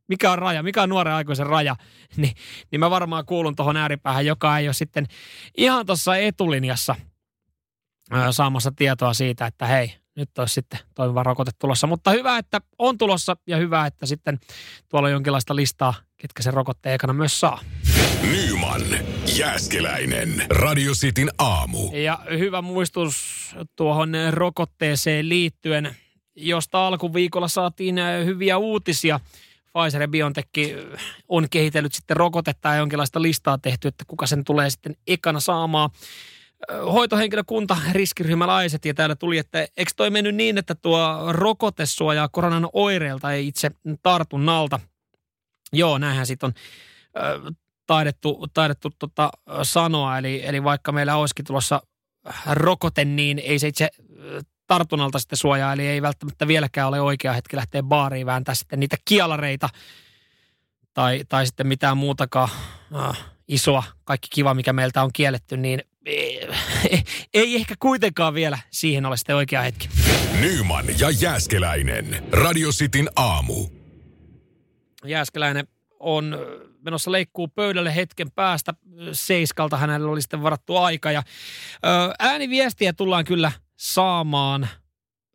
Mikä 0.09 0.31
on 0.31 0.39
raja? 0.39 0.63
Mikä 0.63 0.83
on 0.83 0.89
nuoren 0.89 1.13
aikuisen 1.13 1.47
raja? 1.47 1.75
Ni, 2.17 2.33
niin 2.71 2.79
mä 2.79 2.89
varmaan 2.89 3.25
kuulun 3.25 3.55
tuohon 3.55 3.77
ääripäähän, 3.77 4.25
joka 4.25 4.57
ei 4.57 4.67
ole 4.67 4.73
sitten 4.73 5.05
ihan 5.57 5.85
tuossa 5.85 6.15
etulinjassa 6.15 6.95
saamassa 8.31 8.71
tietoa 8.75 9.13
siitä, 9.13 9.47
että 9.47 9.65
hei, 9.65 9.95
nyt 10.15 10.37
olisi 10.37 10.53
sitten 10.53 10.79
toimiva 10.95 11.23
rokote 11.23 11.51
tulossa. 11.59 11.87
Mutta 11.87 12.11
hyvä, 12.11 12.37
että 12.37 12.61
on 12.77 12.97
tulossa 12.97 13.37
ja 13.47 13.57
hyvä, 13.57 13.85
että 13.85 14.05
sitten 14.05 14.39
tuolla 14.89 15.07
on 15.07 15.11
jonkinlaista 15.11 15.55
listaa, 15.55 15.93
ketkä 16.17 16.43
sen 16.43 16.53
rokotteen 16.53 16.95
ekana 16.95 17.13
myös 17.13 17.39
saa. 17.39 17.59
Nyman, 18.31 18.81
Jääskeläinen, 19.37 20.43
Radio 20.49 20.91
Cityn 20.93 21.29
aamu. 21.37 21.91
Ja 21.93 22.19
hyvä 22.37 22.61
muistus 22.61 23.15
tuohon 23.75 24.13
rokotteeseen 24.31 25.29
liittyen, 25.29 25.95
josta 26.35 26.87
alkuviikolla 26.87 27.47
saatiin 27.47 27.95
hyviä 28.25 28.57
uutisia. 28.57 29.19
Pfizer 29.73 30.01
ja 30.01 30.07
BioNTech 30.07 30.49
on 31.27 31.47
kehitellyt 31.49 31.93
sitten 31.93 32.17
rokotetta 32.17 32.69
ja 32.69 32.75
jonkinlaista 32.75 33.21
listaa 33.21 33.57
tehty, 33.57 33.87
että 33.87 34.03
kuka 34.07 34.27
sen 34.27 34.43
tulee 34.43 34.69
sitten 34.69 34.95
ekana 35.07 35.39
saamaan 35.39 35.89
hoitohenkilökunta, 36.93 37.77
riskiryhmälaiset 37.91 38.85
ja 38.85 38.93
täällä 38.93 39.15
tuli, 39.15 39.37
että 39.37 39.67
eikö 39.77 39.91
toi 39.95 40.09
mennyt 40.09 40.35
niin, 40.35 40.57
että 40.57 40.75
tuo 40.75 41.19
rokote 41.29 41.85
suojaa 41.85 42.29
koronan 42.29 42.69
oireilta 42.73 43.33
ei 43.33 43.47
itse 43.47 43.71
tartunnalta. 44.03 44.79
Joo, 45.73 45.97
näinhän 45.97 46.25
sitten 46.25 46.47
on 46.47 46.53
taidettu, 47.87 48.47
taidettu 48.53 48.89
tota, 48.99 49.29
sanoa, 49.63 50.17
eli, 50.17 50.45
eli 50.45 50.63
vaikka 50.63 50.91
meillä 50.91 51.15
olisikin 51.15 51.45
tulossa 51.45 51.81
rokote, 52.51 53.05
niin 53.05 53.39
ei 53.39 53.59
se 53.59 53.67
itse 53.67 53.89
tartunnalta 54.67 55.19
sitten 55.19 55.37
suojaa, 55.37 55.73
eli 55.73 55.87
ei 55.87 56.01
välttämättä 56.01 56.47
vieläkään 56.47 56.87
ole 56.87 57.01
oikea 57.01 57.33
hetki 57.33 57.55
lähteä 57.55 57.83
baariin 57.83 58.25
vääntää 58.25 58.55
sitten 58.55 58.79
niitä 58.79 58.97
kialareita 59.05 59.69
tai, 60.93 61.21
tai 61.29 61.45
sitten 61.45 61.67
mitään 61.67 61.97
muutakaan 61.97 62.49
äh, 62.95 63.17
isoa, 63.47 63.83
kaikki 64.03 64.27
kiva, 64.31 64.53
mikä 64.53 64.73
meiltä 64.73 65.03
on 65.03 65.09
kielletty, 65.13 65.57
niin 65.57 65.83
ei, 66.05 66.47
ei 67.33 67.55
ehkä 67.55 67.75
kuitenkaan 67.79 68.33
vielä 68.33 68.59
siihen 68.71 69.05
ole 69.05 69.17
sitten 69.17 69.35
oikea 69.35 69.61
hetki. 69.61 69.89
Nyman 70.39 70.85
ja 70.99 71.09
Jääskeläinen. 71.09 72.23
Radio 72.31 72.69
Cityn 72.69 73.09
aamu. 73.15 73.67
Jääskeläinen 75.05 75.67
on 75.99 76.37
menossa 76.81 77.11
leikkuu 77.11 77.47
pöydälle 77.47 77.95
hetken 77.95 78.31
päästä. 78.31 78.73
Seiskalta 79.11 79.77
hänellä 79.77 80.11
oli 80.11 80.21
sitten 80.21 80.43
varattu 80.43 80.77
aika. 80.77 81.11
Ja, 81.11 81.23
ääniviestiä 82.19 82.93
tullaan 82.93 83.25
kyllä 83.25 83.51
saamaan 83.77 84.67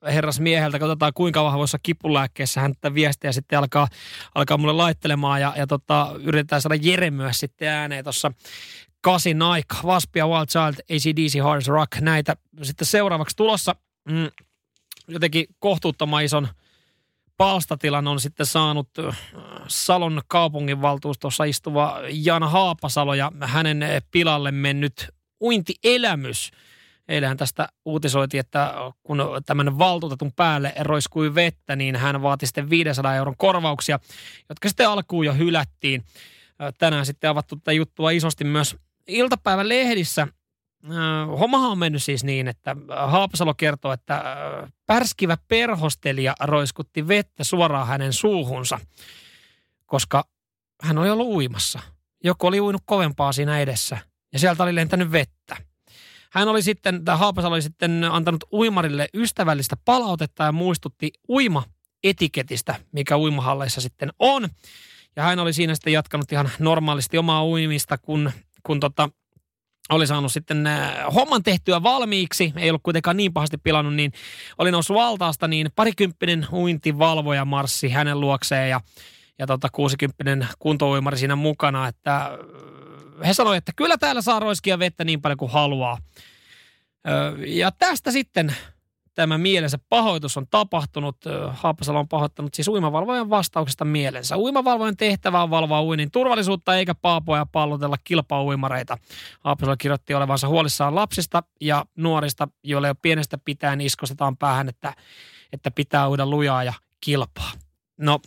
herras 0.04 0.40
mieheltä, 0.40 0.78
katsotaan 0.78 1.12
kuinka 1.14 1.44
vahvoissa 1.44 1.78
kipulääkkeessä 1.82 2.60
hän 2.60 2.74
tätä 2.74 2.94
viestiä 2.94 3.32
sitten 3.32 3.58
alkaa, 3.58 3.88
alkaa 4.34 4.56
mulle 4.56 4.72
laittelemaan 4.72 5.40
ja, 5.40 5.52
ja 5.56 5.66
tota, 5.66 6.14
yritetään 6.22 6.62
saada 6.62 6.74
Jere 6.82 7.10
myös 7.10 7.38
sitten 7.38 7.68
ääneen 7.68 8.04
tuossa 8.04 8.32
kasin 9.00 9.42
aika. 9.42 9.76
Waspia, 9.84 10.26
Wild 10.28 10.46
Child, 10.46 10.74
ACDC, 10.90 11.42
Hard 11.42 11.62
Rock, 11.66 12.00
näitä 12.00 12.36
sitten 12.62 12.86
seuraavaksi 12.86 13.36
tulossa. 13.36 13.76
Mm, 14.08 14.30
jotenkin 15.08 15.46
kohtuuttoman 15.58 16.24
ison 16.24 16.48
palstatilan 17.40 18.08
on 18.08 18.20
sitten 18.20 18.46
saanut 18.46 18.88
Salon 19.66 20.20
kaupunginvaltuustossa 20.28 21.44
istuva 21.44 22.00
Jan 22.12 22.42
Haapasalo 22.42 23.14
ja 23.14 23.32
hänen 23.40 23.84
pilalle 24.10 24.50
mennyt 24.50 25.08
uintielämys. 25.42 26.50
Eilähän 27.08 27.36
tästä 27.36 27.68
uutisoitiin, 27.84 28.40
että 28.40 28.74
kun 29.02 29.22
tämän 29.46 29.78
valtuutetun 29.78 30.32
päälle 30.32 30.72
roiskui 30.80 31.34
vettä, 31.34 31.76
niin 31.76 31.96
hän 31.96 32.22
vaati 32.22 32.46
sitten 32.46 32.70
500 32.70 33.16
euron 33.16 33.36
korvauksia, 33.36 33.98
jotka 34.48 34.68
sitten 34.68 34.88
alkuun 34.88 35.26
jo 35.26 35.34
hylättiin. 35.34 36.04
Tänään 36.78 37.06
sitten 37.06 37.30
avattu 37.30 37.56
tätä 37.56 37.72
juttua 37.72 38.10
isosti 38.10 38.44
myös 38.44 38.76
iltapäivän 39.06 39.68
lehdissä 39.68 40.28
hommahan 41.40 41.70
on 41.70 41.78
mennyt 41.78 42.02
siis 42.02 42.24
niin, 42.24 42.48
että 42.48 42.76
Haapasalo 43.06 43.54
kertoo, 43.54 43.92
että 43.92 44.24
pärskivä 44.86 45.36
perhostelija 45.48 46.34
roiskutti 46.40 47.08
vettä 47.08 47.44
suoraan 47.44 47.86
hänen 47.86 48.12
suuhunsa, 48.12 48.80
koska 49.86 50.24
hän 50.82 50.98
oli 50.98 51.10
ollut 51.10 51.26
uimassa. 51.26 51.80
Joku 52.24 52.46
oli 52.46 52.60
uinut 52.60 52.82
kovempaa 52.84 53.32
siinä 53.32 53.60
edessä 53.60 53.98
ja 54.32 54.38
sieltä 54.38 54.62
oli 54.62 54.74
lentänyt 54.74 55.12
vettä. 55.12 55.56
Hän 56.32 56.48
oli 56.48 56.62
sitten, 56.62 57.04
tämä 57.04 57.16
Haapasalo 57.16 57.54
oli 57.54 57.62
sitten 57.62 58.04
antanut 58.04 58.44
uimarille 58.52 59.08
ystävällistä 59.14 59.76
palautetta 59.84 60.44
ja 60.44 60.52
muistutti 60.52 61.10
uima 61.28 61.62
etiketistä, 62.04 62.74
mikä 62.92 63.18
uimahalleissa 63.18 63.80
sitten 63.80 64.10
on. 64.18 64.48
Ja 65.16 65.22
hän 65.22 65.38
oli 65.38 65.52
siinä 65.52 65.74
sitten 65.74 65.92
jatkanut 65.92 66.32
ihan 66.32 66.50
normaalisti 66.58 67.18
omaa 67.18 67.46
uimista, 67.46 67.98
kun 67.98 68.32
kun 68.62 68.80
tota, 68.80 69.08
oli 69.88 70.06
saanut 70.06 70.32
sitten 70.32 70.66
äh, 70.66 71.14
homman 71.14 71.42
tehtyä 71.42 71.82
valmiiksi, 71.82 72.52
ei 72.56 72.70
ollut 72.70 72.82
kuitenkaan 72.82 73.16
niin 73.16 73.32
pahasti 73.32 73.58
pilannut, 73.58 73.94
niin 73.94 74.12
oli 74.58 74.70
noussut 74.70 74.96
valtaasta, 74.96 75.48
niin 75.48 75.68
parikymppinen 75.76 76.46
uintivalvoja 76.52 77.44
marssi 77.44 77.88
hänen 77.88 78.20
luokseen 78.20 78.70
ja, 78.70 78.80
ja 79.38 79.46
tota 79.46 79.68
60 79.72 80.46
kuntouimari 80.58 81.18
siinä 81.18 81.36
mukana, 81.36 81.88
että 81.88 82.16
äh, 82.16 82.30
he 83.26 83.34
sanoivat, 83.34 83.58
että 83.58 83.72
kyllä 83.76 83.98
täällä 83.98 84.22
saa 84.22 84.40
roiskia 84.40 84.78
vettä 84.78 85.04
niin 85.04 85.20
paljon 85.20 85.38
kuin 85.38 85.52
haluaa. 85.52 85.98
Ja 87.46 87.72
tästä 87.72 88.10
sitten 88.10 88.54
tämä 89.14 89.38
mielensä 89.38 89.78
pahoitus 89.88 90.36
on 90.36 90.46
tapahtunut. 90.50 91.16
Haapasalo 91.48 91.98
on 91.98 92.08
pahoittanut 92.08 92.54
siis 92.54 92.68
uimavalvojan 92.68 93.30
vastauksesta 93.30 93.84
mielensä. 93.84 94.38
Uimavalvojan 94.38 94.96
tehtävä 94.96 95.42
on 95.42 95.50
valvoa 95.50 95.82
uinin 95.82 96.10
turvallisuutta 96.10 96.76
eikä 96.76 96.94
paapoja 96.94 97.46
pallotella 97.46 97.96
kilpauimareita. 98.04 98.98
Haapasalo 99.40 99.76
kirjoitti 99.76 100.14
olevansa 100.14 100.48
huolissaan 100.48 100.94
lapsista 100.94 101.42
ja 101.60 101.84
nuorista, 101.96 102.48
joille 102.64 102.88
jo 102.88 102.94
pienestä 102.94 103.38
pitäen 103.44 103.80
iskostetaan 103.80 104.36
päähän, 104.36 104.68
että, 104.68 104.94
että 105.52 105.70
pitää 105.70 106.08
uida 106.08 106.26
lujaa 106.26 106.64
ja 106.64 106.72
kilpaa. 107.00 107.52
No, 107.96 108.20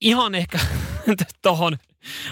ihan 0.00 0.34
ehkä 0.34 0.58
tuohon 1.42 1.78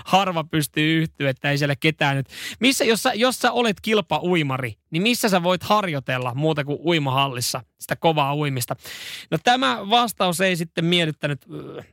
harva 0.04 0.44
pystyy 0.44 1.02
yhtyä, 1.02 1.30
että 1.30 1.50
ei 1.50 1.58
siellä 1.58 1.76
ketään 1.76 2.16
nyt. 2.16 2.26
Missä, 2.60 2.84
jos 2.84 3.02
sä, 3.02 3.14
jos 3.14 3.36
sä 3.36 3.52
olet 3.52 3.80
kilpauimari, 3.80 4.74
niin 4.90 5.02
missä 5.02 5.28
sä 5.28 5.42
voit 5.42 5.62
harjoitella 5.62 6.34
muuta 6.34 6.64
kuin 6.64 6.78
uimahallissa 6.84 7.62
sitä 7.80 7.96
kovaa 7.96 8.36
uimista? 8.36 8.76
No 9.30 9.38
tämä 9.44 9.90
vastaus 9.90 10.40
ei 10.40 10.56
sitten 10.56 10.84
miellyttänyt 10.84 11.46
äh, 11.78 11.86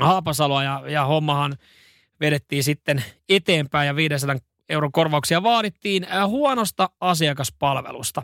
Haapasaloa 0.00 0.62
ja, 0.62 0.82
ja 0.88 1.04
hommahan 1.04 1.56
vedettiin 2.20 2.64
sitten 2.64 3.04
eteenpäin 3.28 3.86
ja 3.86 3.96
500 3.96 4.36
euron 4.68 4.92
korvauksia 4.92 5.42
vaadittiin 5.42 6.04
äh, 6.04 6.28
huonosta 6.28 6.90
asiakaspalvelusta. 7.00 8.22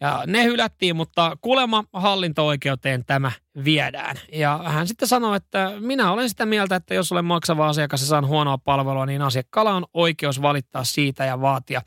Ja 0.00 0.22
ne 0.26 0.44
hylättiin, 0.44 0.96
mutta 0.96 1.36
kuulemma 1.40 1.84
hallinto-oikeuteen 1.92 3.04
tämä 3.04 3.32
viedään. 3.64 4.16
Ja 4.32 4.60
hän 4.64 4.88
sitten 4.88 5.08
sanoi, 5.08 5.36
että 5.36 5.72
minä 5.80 6.12
olen 6.12 6.28
sitä 6.28 6.46
mieltä, 6.46 6.76
että 6.76 6.94
jos 6.94 7.12
olen 7.12 7.24
maksava 7.24 7.68
asiakas 7.68 8.00
ja 8.00 8.06
saan 8.06 8.26
huonoa 8.26 8.58
palvelua, 8.58 9.06
niin 9.06 9.22
asiakkaalla 9.22 9.74
on 9.74 9.86
oikeus 9.94 10.42
valittaa 10.42 10.84
siitä 10.84 11.24
ja 11.24 11.40
vaatia 11.40 11.82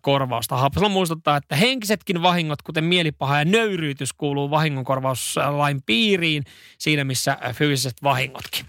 korvausta. 0.00 0.56
Haapasalo 0.56 0.88
muistuttaa, 0.88 1.36
että 1.36 1.56
henkisetkin 1.56 2.22
vahingot, 2.22 2.62
kuten 2.62 2.84
mielipaha 2.84 3.38
ja 3.38 3.44
nöyryytys, 3.44 4.12
kuuluu 4.12 4.50
vahingonkorvauslain 4.50 5.82
piiriin 5.86 6.44
siinä, 6.78 7.04
missä 7.04 7.38
fyysiset 7.54 8.02
vahingotkin. 8.02 8.66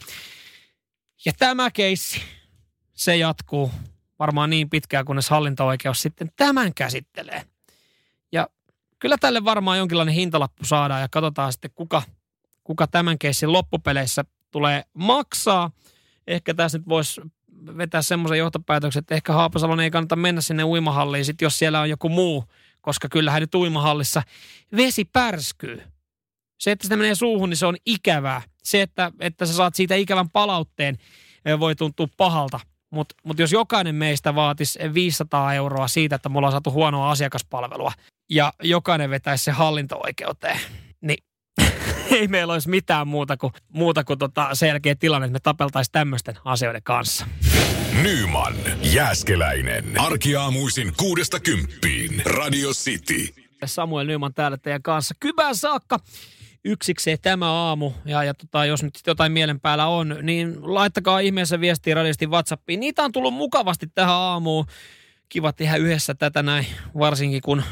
Ja 1.25 1.31
tämä 1.39 1.71
keissi, 1.71 2.21
se 2.93 3.15
jatkuu 3.15 3.71
varmaan 4.23 4.49
niin 4.49 4.69
pitkään, 4.69 5.05
kunnes 5.05 5.29
hallinto-oikeus 5.29 6.01
sitten 6.01 6.31
tämän 6.35 6.73
käsittelee. 6.73 7.43
Ja 8.31 8.47
kyllä 8.99 9.17
tälle 9.17 9.45
varmaan 9.45 9.77
jonkinlainen 9.77 10.15
hintalappu 10.15 10.65
saadaan 10.65 11.01
ja 11.01 11.07
katsotaan 11.09 11.51
sitten, 11.51 11.71
kuka, 11.75 12.01
kuka 12.63 12.87
tämän 12.87 13.19
keissin 13.19 13.51
loppupeleissä 13.51 14.25
tulee 14.51 14.83
maksaa. 14.93 15.71
Ehkä 16.27 16.53
tässä 16.53 16.77
nyt 16.77 16.87
voisi 16.87 17.21
vetää 17.77 18.01
semmoisen 18.01 18.37
johtopäätöksen, 18.37 18.99
että 18.99 19.15
ehkä 19.15 19.33
Haapasalon 19.33 19.79
ei 19.79 19.91
kannata 19.91 20.15
mennä 20.15 20.41
sinne 20.41 20.63
uimahalliin, 20.63 21.25
sit 21.25 21.41
jos 21.41 21.59
siellä 21.59 21.79
on 21.79 21.89
joku 21.89 22.09
muu, 22.09 22.43
koska 22.81 23.09
kyllähän 23.09 23.41
nyt 23.41 23.55
uimahallissa 23.55 24.23
vesi 24.75 25.05
pärskyy. 25.05 25.83
Se, 26.59 26.71
että 26.71 26.85
sitä 26.85 26.97
menee 26.97 27.15
suuhun, 27.15 27.49
niin 27.49 27.57
se 27.57 27.65
on 27.65 27.75
ikävää. 27.85 28.41
Se, 28.63 28.81
että, 28.81 29.11
että 29.19 29.45
sä 29.45 29.53
saat 29.53 29.75
siitä 29.75 29.95
ikävän 29.95 30.29
palautteen, 30.29 30.97
voi 31.59 31.75
tuntua 31.75 32.07
pahalta. 32.17 32.59
Mutta 32.93 33.15
mut 33.23 33.39
jos 33.39 33.51
jokainen 33.51 33.95
meistä 33.95 34.35
vaatisi 34.35 34.79
500 34.93 35.53
euroa 35.53 35.87
siitä, 35.87 36.15
että 36.15 36.29
mulla 36.29 36.47
on 36.47 36.51
saatu 36.51 36.71
huonoa 36.71 37.11
asiakaspalvelua 37.11 37.91
ja 38.29 38.53
jokainen 38.63 39.09
vetäisi 39.09 39.43
se 39.43 39.51
hallinto-oikeuteen, 39.51 40.59
niin 41.01 41.23
ei 42.17 42.27
meillä 42.27 42.53
olisi 42.53 42.69
mitään 42.69 43.07
muuta 43.07 43.37
kuin, 43.37 43.53
muuta 43.69 44.03
kuin 44.03 44.19
tota 44.19 44.49
selkeä 44.53 44.95
tilanne, 44.95 45.25
että 45.25 45.33
me 45.33 45.39
tapeltaisiin 45.39 45.91
tämmöisten 45.91 46.35
asioiden 46.45 46.83
kanssa. 46.83 47.25
Nyman, 48.03 48.53
Jääskeläinen. 48.81 49.99
Arkiaamuisin 49.99 50.93
kuudesta 50.97 51.39
kymppiin. 51.39 52.21
Radio 52.25 52.69
City. 52.69 53.43
Samuel 53.65 54.07
Nyman 54.07 54.33
täällä 54.33 54.57
teidän 54.57 54.81
kanssa. 54.81 55.15
Kybään 55.19 55.55
saakka 55.55 55.99
yksikseen 56.65 57.17
tämä 57.21 57.51
aamu. 57.51 57.91
Ja, 58.05 58.23
ja 58.23 58.33
tota, 58.33 58.65
jos 58.65 58.83
nyt 58.83 58.93
jotain 59.07 59.31
mielen 59.31 59.59
päällä 59.59 59.87
on, 59.87 60.15
niin 60.21 60.55
laittakaa 60.61 61.19
ihmeessä 61.19 61.59
viestiä 61.59 61.95
radistin 61.95 62.31
WhatsAppiin. 62.31 62.79
Niitä 62.79 63.03
on 63.03 63.11
tullut 63.11 63.33
mukavasti 63.33 63.87
tähän 63.87 64.15
aamuun. 64.15 64.65
Kiva 65.29 65.53
tehdä 65.53 65.75
yhdessä 65.75 66.13
tätä 66.13 66.43
näin, 66.43 66.65
varsinkin 66.99 67.41
kun 67.41 67.63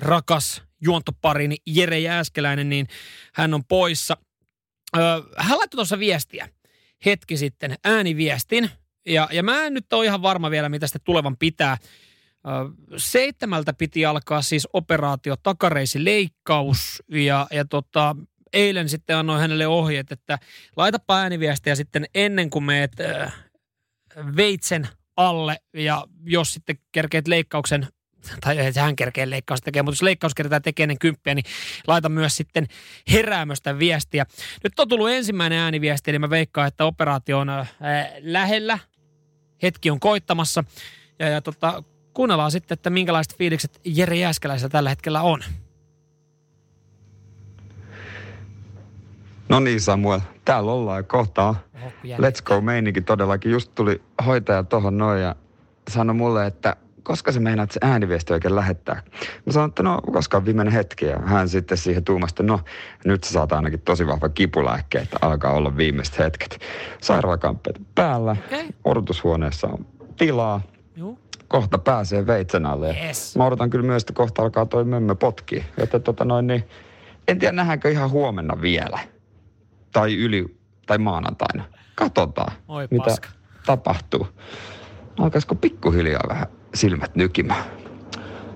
rakas 0.00 0.62
juontoparini 0.80 1.56
Jere 1.66 1.98
Jääskeläinen, 1.98 2.68
niin 2.68 2.86
hän 3.34 3.54
on 3.54 3.64
poissa. 3.64 4.16
Öö, 4.96 5.02
hän 5.36 5.58
laittoi 5.58 5.78
tuossa 5.78 5.98
viestiä 5.98 6.48
hetki 7.06 7.36
sitten, 7.36 7.74
ääniviestin. 7.84 8.70
Ja, 9.06 9.28
ja 9.32 9.42
mä 9.42 9.64
en 9.64 9.74
nyt 9.74 9.92
ole 9.92 10.04
ihan 10.04 10.22
varma 10.22 10.50
vielä, 10.50 10.68
mitä 10.68 10.86
sitten 10.86 11.00
tulevan 11.04 11.36
pitää. 11.36 11.78
Seitsemältä 12.96 13.72
piti 13.72 14.06
alkaa 14.06 14.42
siis 14.42 14.68
operaatio 14.72 15.36
takareisileikkaus 15.36 17.02
ja, 17.08 17.46
ja 17.50 17.64
tota, 17.64 18.16
eilen 18.52 18.88
sitten 18.88 19.16
annoin 19.16 19.40
hänelle 19.40 19.66
ohjeet, 19.66 20.12
että 20.12 20.38
laitapa 20.76 21.18
ääniviestiä 21.18 21.74
sitten 21.74 22.06
ennen 22.14 22.50
kuin 22.50 22.64
meet 22.64 22.92
äh, 23.00 23.34
veitsen 24.36 24.88
alle 25.16 25.56
ja 25.74 26.04
jos 26.24 26.54
sitten 26.54 26.78
kerkeet 26.92 27.28
leikkauksen 27.28 27.86
tai 28.40 28.56
hän 28.76 28.96
kerkee 28.96 29.30
leikkaus 29.30 29.60
tekee, 29.60 29.82
mutta 29.82 29.92
jos 29.92 30.02
leikkaus 30.02 30.34
kertaa 30.34 30.60
tekee 30.60 30.84
ennen 30.84 30.98
kymppiä, 30.98 31.34
niin 31.34 31.44
laita 31.86 32.08
myös 32.08 32.36
sitten 32.36 32.66
heräämöstä 33.12 33.78
viestiä. 33.78 34.26
Nyt 34.64 34.80
on 34.80 34.88
tullut 34.88 35.10
ensimmäinen 35.10 35.58
ääniviesti, 35.58 36.10
eli 36.10 36.18
mä 36.18 36.30
veikkaan, 36.30 36.68
että 36.68 36.84
operaatio 36.84 37.38
on 37.38 37.48
äh, 37.48 37.68
lähellä. 38.20 38.78
Hetki 39.62 39.90
on 39.90 40.00
koittamassa. 40.00 40.64
Ja, 41.18 41.28
ja 41.28 41.40
tota, 41.40 41.82
kuunnellaan 42.14 42.50
sitten, 42.50 42.74
että 42.74 42.90
minkälaiset 42.90 43.36
fiilikset 43.36 43.80
Jere 43.84 44.16
Jääskeläisellä 44.16 44.70
tällä 44.70 44.90
hetkellä 44.90 45.22
on. 45.22 45.40
No 49.48 49.60
niin 49.60 49.80
Samuel, 49.80 50.20
täällä 50.44 50.72
ollaan 50.72 51.04
kohtaa. 51.04 51.54
Let's 52.04 52.42
go 52.44 52.60
meininki 52.60 53.00
todellakin. 53.00 53.52
Just 53.52 53.74
tuli 53.74 54.02
hoitaja 54.26 54.62
tohon 54.62 54.98
noin 54.98 55.22
ja 55.22 55.36
sanoi 55.90 56.14
mulle, 56.14 56.46
että 56.46 56.76
koska 57.02 57.32
se 57.32 57.40
meinaat 57.40 57.70
se 57.70 57.80
ääniviesti 57.82 58.32
oikein 58.32 58.56
lähettää? 58.56 59.02
Mä 59.46 59.52
sanoin, 59.52 59.68
että 59.68 59.82
no 59.82 60.00
koska 60.12 60.36
on 60.36 60.44
viimeinen 60.44 60.74
hetki 60.74 61.06
ja 61.06 61.18
hän 61.18 61.48
sitten 61.48 61.78
siihen 61.78 62.04
tuumasta, 62.04 62.42
no 62.42 62.60
nyt 63.04 63.24
sä 63.24 63.32
saat 63.32 63.52
ainakin 63.52 63.80
tosi 63.80 64.06
vahva 64.06 64.28
kipulääkke, 64.28 64.98
että 64.98 65.16
alkaa 65.20 65.52
olla 65.52 65.76
viimeiset 65.76 66.18
hetket. 66.18 66.60
Sairaalakamppeet 67.00 67.80
päällä, 67.94 68.36
okay. 68.46 68.66
odotushuoneessa 68.84 69.66
on 69.66 69.86
tilaa, 70.16 70.60
Juh 70.96 71.18
kohta 71.50 71.78
pääsee 71.78 72.26
veitsen 72.26 72.66
alle. 72.66 72.96
Yes. 73.06 73.36
Mä 73.36 73.46
odotan 73.46 73.70
kyllä 73.70 73.86
myös, 73.86 74.02
että 74.02 74.12
kohta 74.12 74.42
alkaa 74.42 74.66
toi 74.66 74.84
mömmö 74.84 75.14
potki. 75.14 75.64
Että 75.78 76.00
tota 76.00 76.24
noin, 76.24 76.46
niin, 76.46 76.64
en 77.28 77.38
tiedä 77.38 77.52
nähdäänkö 77.52 77.90
ihan 77.90 78.10
huomenna 78.10 78.60
vielä. 78.62 78.98
Tai 79.92 80.14
yli, 80.14 80.56
tai 80.86 80.98
maanantaina. 80.98 81.64
Katsotaan, 81.94 82.52
Oi, 82.68 82.88
mitä 82.90 83.04
paska. 83.04 83.28
tapahtuu. 83.66 84.26
Alkaisiko 85.18 85.54
pikkuhiljaa 85.54 86.22
vähän 86.28 86.46
silmät 86.74 87.16
nykimään? 87.16 87.64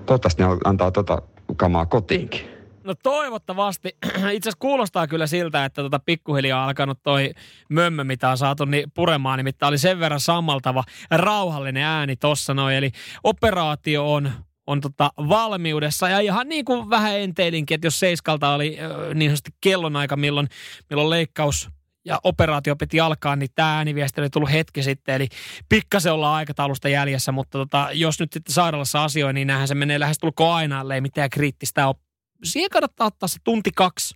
Toivottavasti 0.05 0.43
ne 0.43 0.49
antaa 0.63 0.91
tota 0.91 1.21
kamaa 1.55 1.85
kotiinkin. 1.85 2.54
No 2.85 2.93
toivottavasti. 3.03 3.89
Itse 4.15 4.25
asiassa 4.27 4.59
kuulostaa 4.59 5.07
kyllä 5.07 5.27
siltä, 5.27 5.65
että 5.65 5.81
tota 5.81 5.99
pikkuhiljaa 5.99 6.65
alkanut 6.65 6.99
toi 7.03 7.31
mömmö, 7.69 8.03
mitä 8.03 8.29
on 8.29 8.37
saatu 8.37 8.65
niin 8.65 8.91
puremaan. 8.93 9.37
Nimittäin 9.37 9.67
oli 9.67 9.77
sen 9.77 9.99
verran 9.99 10.19
sammaltava 10.19 10.83
rauhallinen 11.11 11.83
ääni 11.83 12.15
tossa 12.15 12.53
noin. 12.53 12.75
Eli 12.75 12.91
operaatio 13.23 14.13
on 14.13 14.31
on 14.67 14.81
tota 14.81 15.11
valmiudessa. 15.17 16.09
Ja 16.09 16.19
ihan 16.19 16.49
niin 16.49 16.65
kuin 16.65 16.89
vähän 16.89 17.19
enteilinkin, 17.19 17.75
että 17.75 17.87
jos 17.87 17.99
seiskalta 17.99 18.53
oli 18.53 18.77
niin 19.13 19.29
sanotusti 19.31 19.51
kellonaika, 19.61 20.15
milloin, 20.15 20.47
milloin 20.89 21.09
leikkaus 21.09 21.69
ja 22.05 22.19
operaatio 22.23 22.75
piti 22.75 22.99
alkaa, 22.99 23.35
niin 23.35 23.49
tämä 23.55 23.77
ääniviesti 23.77 24.21
oli 24.21 24.29
tullut 24.29 24.51
hetki 24.51 24.83
sitten. 24.83 25.15
Eli 25.15 25.27
pikkasen 25.69 26.13
ollaan 26.13 26.35
aikataulusta 26.35 26.89
jäljessä, 26.89 27.31
mutta 27.31 27.57
tota, 27.57 27.89
jos 27.93 28.19
nyt 28.19 28.33
sitten 28.33 28.53
sairaalassa 28.53 29.03
asioi, 29.03 29.33
niin 29.33 29.47
näinhän 29.47 29.67
se 29.67 29.75
menee 29.75 29.99
lähes 29.99 30.19
tulkoon 30.19 30.55
aina, 30.55 30.85
ei 30.93 31.01
mitään 31.01 31.29
kriittistä 31.29 31.87
ole 31.87 31.95
siihen 32.43 32.69
kannattaa 32.69 33.07
ottaa 33.07 33.27
se 33.27 33.39
tunti 33.43 33.71
kaksi 33.75 34.15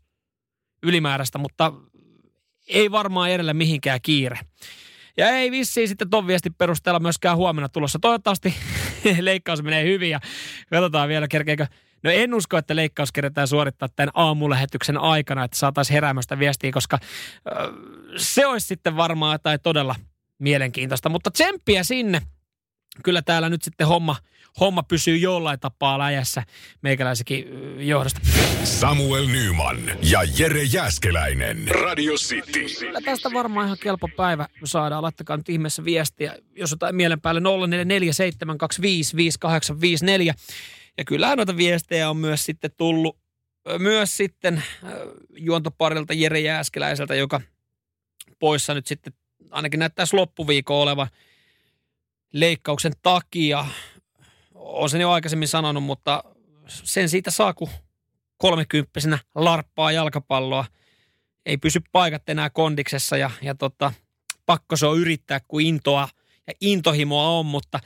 ylimääräistä, 0.83 1.37
mutta 1.37 1.73
ei 2.67 2.91
varmaan 2.91 3.29
edellä 3.29 3.53
mihinkään 3.53 3.99
kiire. 4.01 4.39
Ja 5.17 5.29
ei 5.29 5.51
vissiin 5.51 5.87
sitten 5.87 6.09
ton 6.09 6.27
viestin 6.27 6.53
perusteella 6.53 6.99
myöskään 6.99 7.37
huomenna 7.37 7.69
tulossa. 7.69 7.99
Toivottavasti 7.99 8.53
leikkaus 9.19 9.63
menee 9.63 9.83
hyvin 9.83 10.09
ja 10.09 10.19
katsotaan 10.69 11.09
vielä 11.09 11.27
kerkeekö. 11.27 11.67
No 12.03 12.11
en 12.11 12.33
usko, 12.33 12.57
että 12.57 12.75
leikkaus 12.75 13.11
kerätään 13.11 13.47
suorittaa 13.47 13.89
tämän 13.95 14.11
aamulähetyksen 14.13 14.97
aikana, 14.97 15.43
että 15.43 15.57
saataisiin 15.57 15.93
heräämästä 15.93 16.39
viestiä, 16.39 16.71
koska 16.71 16.97
äh, 17.01 17.69
se 18.17 18.45
olisi 18.45 18.67
sitten 18.67 18.97
varmaan 18.97 19.33
jotain 19.33 19.59
todella 19.63 19.95
mielenkiintoista. 20.39 21.09
Mutta 21.09 21.31
tsemppiä 21.31 21.83
sinne. 21.83 22.21
Kyllä 23.03 23.21
täällä 23.21 23.49
nyt 23.49 23.61
sitten 23.61 23.87
homma, 23.87 24.15
homma 24.59 24.83
pysyy 24.83 25.17
jollain 25.17 25.59
tapaa 25.59 25.99
läjässä 25.99 26.43
meikäläisenkin 26.81 27.45
johdosta. 27.87 28.19
Samuel 28.63 29.27
Nyman 29.27 29.77
ja 30.03 30.19
Jere 30.37 30.63
Jäskeläinen. 30.63 31.67
Radio 31.67 32.13
City. 32.13 32.65
Kyllä 32.79 33.01
tästä 33.01 33.29
varmaan 33.33 33.65
ihan 33.65 33.77
kelpo 33.81 34.09
päivä 34.17 34.47
saadaan. 34.63 35.03
Laittakaa 35.03 35.37
nyt 35.37 35.49
ihmeessä 35.49 35.85
viestiä, 35.85 36.35
jos 36.55 36.71
jotain 36.71 36.95
mielen 36.95 37.21
päälle 37.21 37.41
0447255854. 37.41 37.43
Ja 40.97 41.05
kyllähän 41.05 41.37
noita 41.37 41.57
viestejä 41.57 42.09
on 42.09 42.17
myös 42.17 42.45
sitten 42.45 42.71
tullut 42.77 43.17
myös 43.79 44.17
sitten 44.17 44.63
juontoparilta 45.37 46.13
Jere 46.13 46.39
Jääskeläiseltä, 46.39 47.15
joka 47.15 47.41
poissa 48.39 48.73
nyt 48.73 48.87
sitten 48.87 49.13
ainakin 49.51 49.79
näyttäisi 49.79 50.15
loppuviikon 50.15 50.77
olevan 50.77 51.07
leikkauksen 52.33 52.93
takia 53.01 53.65
olen 54.55 54.89
sen 54.89 55.01
jo 55.01 55.11
aikaisemmin 55.11 55.47
sanonut, 55.47 55.83
mutta 55.83 56.23
sen 56.67 57.09
siitä 57.09 57.31
saa, 57.31 57.53
kun 57.53 57.69
kolmekymppisenä 58.37 59.19
larppaa 59.35 59.91
jalkapalloa. 59.91 60.65
Ei 61.45 61.57
pysy 61.57 61.81
paikat 61.91 62.29
enää 62.29 62.49
kondiksessa 62.49 63.17
ja, 63.17 63.31
ja 63.41 63.55
tota, 63.55 63.93
pakko 64.45 64.75
se 64.75 64.85
on 64.85 64.99
yrittää, 64.99 65.39
kun 65.47 65.61
intoa 65.61 66.09
ja 66.47 66.53
intohimoa 66.61 67.29
on, 67.29 67.45
mutta 67.45 67.79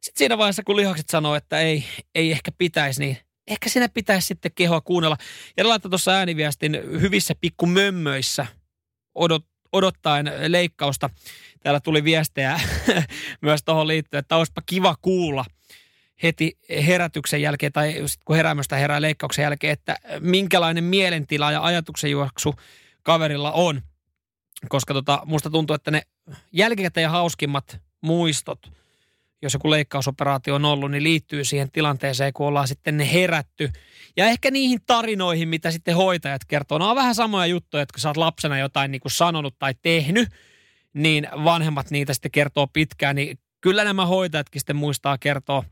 sitten 0.00 0.18
siinä 0.18 0.38
vaiheessa, 0.38 0.62
kun 0.62 0.76
lihakset 0.76 1.08
sanoo, 1.08 1.34
että 1.34 1.60
ei, 1.60 1.84
ei 2.14 2.32
ehkä 2.32 2.52
pitäisi, 2.58 3.00
niin 3.00 3.16
ehkä 3.46 3.68
siinä 3.68 3.88
pitäisi 3.88 4.26
sitten 4.26 4.52
kehoa 4.54 4.80
kuunnella. 4.80 5.16
Ja 5.56 5.68
laittaa 5.68 5.88
tuossa 5.88 6.12
ääniviestin 6.12 6.74
hyvissä 6.74 7.34
pikkumömmöissä 7.40 8.46
odot, 9.14 9.46
odottaen 9.72 10.32
leikkausta. 10.46 11.10
Täällä 11.60 11.80
tuli 11.80 12.04
viestejä 12.04 12.60
myös 13.40 13.62
tuohon 13.64 13.88
liittyen, 13.88 14.18
että 14.18 14.36
olisipa 14.36 14.62
kiva 14.66 14.96
kuulla– 15.02 15.44
heti 16.22 16.58
herätyksen 16.86 17.42
jälkeen 17.42 17.72
tai 17.72 17.94
kun 18.24 18.36
heräämöstä 18.36 18.76
herää 18.76 19.00
leikkauksen 19.00 19.42
jälkeen, 19.42 19.72
että 19.72 19.96
minkälainen 20.20 20.84
mielentila 20.84 21.52
ja 21.52 21.64
ajatuksenjuoksu 21.64 22.54
kaverilla 23.02 23.52
on. 23.52 23.82
Koska 24.68 24.94
tota, 24.94 25.22
musta 25.24 25.50
tuntuu, 25.50 25.74
että 25.74 25.90
ne 25.90 26.02
jälkikäteen 26.52 27.10
hauskimmat 27.10 27.80
muistot, 28.00 28.72
jos 29.42 29.54
joku 29.54 29.70
leikkausoperaatio 29.70 30.54
on 30.54 30.64
ollut, 30.64 30.90
niin 30.90 31.02
liittyy 31.02 31.44
siihen 31.44 31.70
tilanteeseen, 31.70 32.32
kun 32.32 32.46
ollaan 32.46 32.68
sitten 32.68 32.96
ne 32.96 33.12
herätty. 33.12 33.70
Ja 34.16 34.26
ehkä 34.26 34.50
niihin 34.50 34.78
tarinoihin, 34.86 35.48
mitä 35.48 35.70
sitten 35.70 35.96
hoitajat 35.96 36.44
kertoo. 36.44 36.78
Ne 36.78 36.84
on 36.84 36.96
vähän 36.96 37.14
samoja 37.14 37.46
juttuja, 37.46 37.82
että 37.82 37.92
kun 37.92 38.00
sä 38.00 38.08
oot 38.08 38.16
lapsena 38.16 38.58
jotain 38.58 38.90
niin 38.90 39.00
kuin 39.00 39.12
sanonut 39.12 39.58
tai 39.58 39.74
tehnyt, 39.82 40.28
niin 40.92 41.28
vanhemmat 41.44 41.90
niitä 41.90 42.14
sitten 42.14 42.30
kertoo 42.30 42.66
pitkään. 42.66 43.16
Niin 43.16 43.38
kyllä 43.60 43.84
nämä 43.84 44.06
hoitajatkin 44.06 44.60
sitten 44.60 44.76
muistaa 44.76 45.18
kertoa 45.18 45.64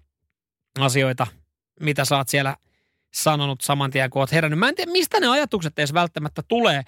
asioita, 0.78 1.26
mitä 1.80 2.04
sä 2.04 2.16
oot 2.16 2.28
siellä 2.28 2.56
sanonut 3.14 3.60
saman 3.60 3.90
tien, 3.90 4.10
kun 4.10 4.20
oot 4.20 4.32
herännyt. 4.32 4.58
Mä 4.58 4.68
en 4.68 4.74
tiedä, 4.74 4.92
mistä 4.92 5.20
ne 5.20 5.28
ajatukset 5.28 5.78
edes 5.78 5.94
välttämättä 5.94 6.42
tulee. 6.48 6.82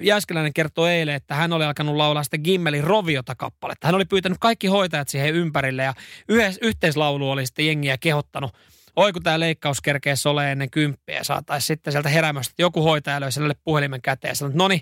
Jääskeläinen 0.00 0.52
kertoi 0.52 0.90
eilen, 0.90 1.14
että 1.14 1.34
hän 1.34 1.52
oli 1.52 1.64
alkanut 1.64 1.96
laulaa 1.96 2.22
sitten 2.22 2.40
Gimmelin 2.44 2.84
Roviota 2.84 3.34
kappaletta. 3.34 3.88
Hän 3.88 3.94
oli 3.94 4.04
pyytänyt 4.04 4.38
kaikki 4.40 4.66
hoitajat 4.66 5.08
siihen 5.08 5.34
ympärille 5.34 5.82
ja 5.82 5.94
yhdessä, 6.28 6.60
yhteislaulu 6.62 7.30
oli 7.30 7.46
sitten 7.46 7.66
jengiä 7.66 7.98
kehottanut. 7.98 8.54
Oi 8.96 9.12
kun 9.12 9.22
tämä 9.22 9.40
leikkaus 9.40 9.80
kerkeessä 9.80 10.30
ole 10.30 10.52
ennen 10.52 10.70
kymppiä, 10.70 11.24
saataisiin 11.24 11.66
sitten 11.66 11.92
sieltä 11.92 12.08
heräämästä, 12.08 12.52
että 12.52 12.62
joku 12.62 12.82
hoitaja 12.82 13.20
löi 13.20 13.32
sellainen 13.32 13.62
puhelimen 13.64 14.02
käteen 14.02 14.30
ja 14.30 14.34
sanoi, 14.34 14.54
no 14.54 14.68
niin, 14.68 14.80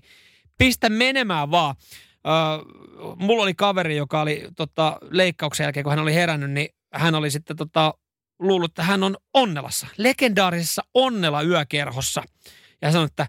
pistä 0.58 0.88
menemään 0.88 1.50
vaan. 1.50 1.74
Uh, 2.18 3.16
mulla 3.16 3.42
oli 3.42 3.54
kaveri, 3.54 3.96
joka 3.96 4.20
oli 4.20 4.48
tota, 4.56 4.98
leikkauksen 5.10 5.64
jälkeen, 5.64 5.84
kun 5.84 5.90
hän 5.90 5.98
oli 5.98 6.14
herännyt, 6.14 6.50
niin 6.50 6.68
hän 6.94 7.14
oli 7.14 7.30
sitten 7.30 7.56
tota, 7.56 7.94
luullut, 8.38 8.70
että 8.70 8.82
hän 8.82 9.02
on 9.02 9.16
Onnelassa, 9.34 9.86
legendaarisessa 9.96 10.82
Onnela 10.94 11.42
yökerhossa. 11.42 12.22
Ja 12.82 12.92
sanoi, 12.92 13.06
että 13.06 13.26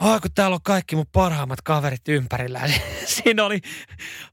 oh, 0.00 0.20
kun 0.20 0.30
täällä 0.34 0.54
on 0.54 0.62
kaikki 0.62 0.96
mun 0.96 1.06
parhaimmat 1.12 1.62
kaverit 1.62 2.08
ympärillä. 2.08 2.60
Siinä 3.04 3.44
oli 3.44 3.60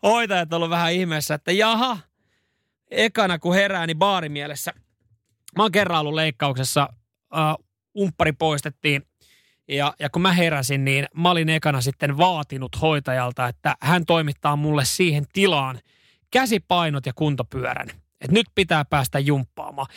hoitajat 0.03 0.53
ollut 0.53 0.69
vähän 0.69 0.93
ihmeessä, 0.93 1.33
että 1.35 1.51
jaha, 1.51 1.97
ekana 2.91 3.39
kun 3.39 3.55
herää, 3.55 3.87
niin 3.87 3.97
baarimielessä. 3.97 4.73
Mä 5.57 5.63
oon 5.63 5.71
kerran 5.71 5.99
ollut 5.99 6.13
leikkauksessa, 6.13 6.89
uh, 7.33 7.65
umppari 8.01 8.31
poistettiin 8.31 9.07
ja, 9.67 9.93
ja 9.99 10.09
kun 10.09 10.21
mä 10.21 10.33
heräsin, 10.33 10.85
niin 10.85 11.07
mä 11.15 11.31
olin 11.31 11.49
ekana 11.49 11.81
sitten 11.81 12.17
vaatinut 12.17 12.81
hoitajalta, 12.81 13.47
että 13.47 13.75
hän 13.81 14.05
toimittaa 14.05 14.55
mulle 14.55 14.85
siihen 14.85 15.25
tilaan 15.33 15.79
käsipainot 16.31 17.05
ja 17.05 17.13
kuntopyörän. 17.15 18.02
Et 18.23 18.31
nyt 18.31 18.45
pitää 18.55 18.85
päästä 18.85 19.19
jumppaamaan. 19.19 19.87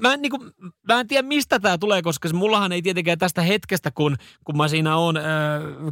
Mä, 0.00 0.14
en, 0.14 0.22
niin 0.22 0.30
kuin, 0.30 0.50
mä 0.88 1.00
en 1.00 1.06
tiedä, 1.06 1.28
mistä 1.28 1.60
tämä 1.60 1.78
tulee, 1.78 2.02
koska 2.02 2.28
mullahan 2.32 2.72
ei 2.72 2.82
tietenkään 2.82 3.18
tästä 3.18 3.42
hetkestä, 3.42 3.90
kun, 3.90 4.16
kun 4.44 4.56
mä 4.56 4.68
siinä 4.68 4.96
on 4.96 5.16
äh, 5.16 5.22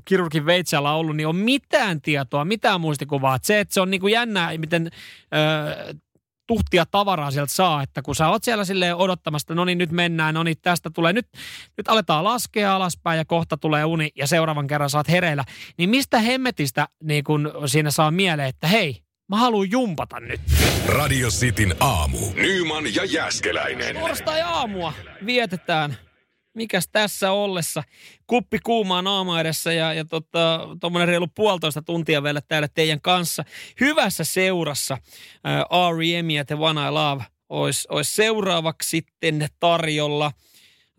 kirurgin 0.04 0.46
veitsellä 0.46 0.92
ollut, 0.92 1.16
niin 1.16 1.28
on 1.28 1.36
mitään 1.36 2.00
tietoa, 2.00 2.44
mitään 2.44 2.80
muistikuvaa. 2.80 3.38
Se, 3.42 3.60
että 3.60 3.74
se 3.74 3.80
on 3.80 3.90
niin 3.90 4.00
kuin 4.00 4.12
jännää, 4.12 4.58
miten 4.58 4.90
äh, 5.34 5.96
tuhtia 6.46 6.86
tavaraa 6.86 7.30
sieltä 7.30 7.54
saa, 7.54 7.82
että 7.82 8.02
kun 8.02 8.14
sä 8.14 8.28
oot 8.28 8.44
siellä 8.44 8.64
silleen 8.64 8.96
odottamassa, 8.96 9.54
no 9.54 9.64
niin 9.64 9.78
nyt 9.78 9.92
mennään, 9.92 10.34
no 10.34 10.42
niin 10.42 10.56
tästä 10.62 10.90
tulee, 10.90 11.12
nyt, 11.12 11.26
nyt 11.76 11.88
aletaan 11.88 12.24
laskea 12.24 12.76
alaspäin 12.76 13.18
ja 13.18 13.24
kohta 13.24 13.56
tulee 13.56 13.84
uni 13.84 14.10
ja 14.16 14.26
seuraavan 14.26 14.66
kerran 14.66 14.90
saat 14.90 15.08
hereillä, 15.08 15.44
niin 15.78 15.90
mistä 15.90 16.18
hemmetistä 16.18 16.88
niin 17.02 17.24
kun 17.24 17.52
siinä 17.66 17.90
saa 17.90 18.10
mieleen, 18.10 18.48
että 18.48 18.66
hei, 18.66 19.03
Mä 19.28 19.37
haluan 19.37 19.70
jumpata 19.70 20.20
nyt. 20.20 20.40
Radio 20.87 21.28
Cityn 21.28 21.74
aamu. 21.80 22.18
Nyman 22.34 22.94
ja 22.94 23.04
Jäskeläinen. 23.04 23.96
Torstai 23.96 24.42
aamua 24.42 24.92
vietetään. 25.26 25.96
Mikäs 26.54 26.88
tässä 26.92 27.32
ollessa? 27.32 27.82
Kuppi 28.26 28.58
kuumaa 28.58 29.02
naama 29.02 29.40
edessä 29.40 29.72
ja, 29.72 29.92
ja 29.92 30.04
tota, 30.04 30.68
tuommoinen 30.80 31.08
reilu 31.08 31.26
puolitoista 31.34 31.82
tuntia 31.82 32.22
vielä 32.22 32.40
täällä 32.40 32.68
teidän 32.68 33.00
kanssa. 33.00 33.44
Hyvässä 33.80 34.24
seurassa 34.24 34.98
uh, 35.74 35.98
R.E.M. 35.98 36.30
ja 36.30 36.44
The 36.44 36.54
One 36.54 36.88
I 36.88 36.90
Love 36.90 37.24
olisi 37.48 37.88
olis 37.90 38.16
seuraavaksi 38.16 38.90
sitten 38.90 39.48
tarjolla. 39.60 40.32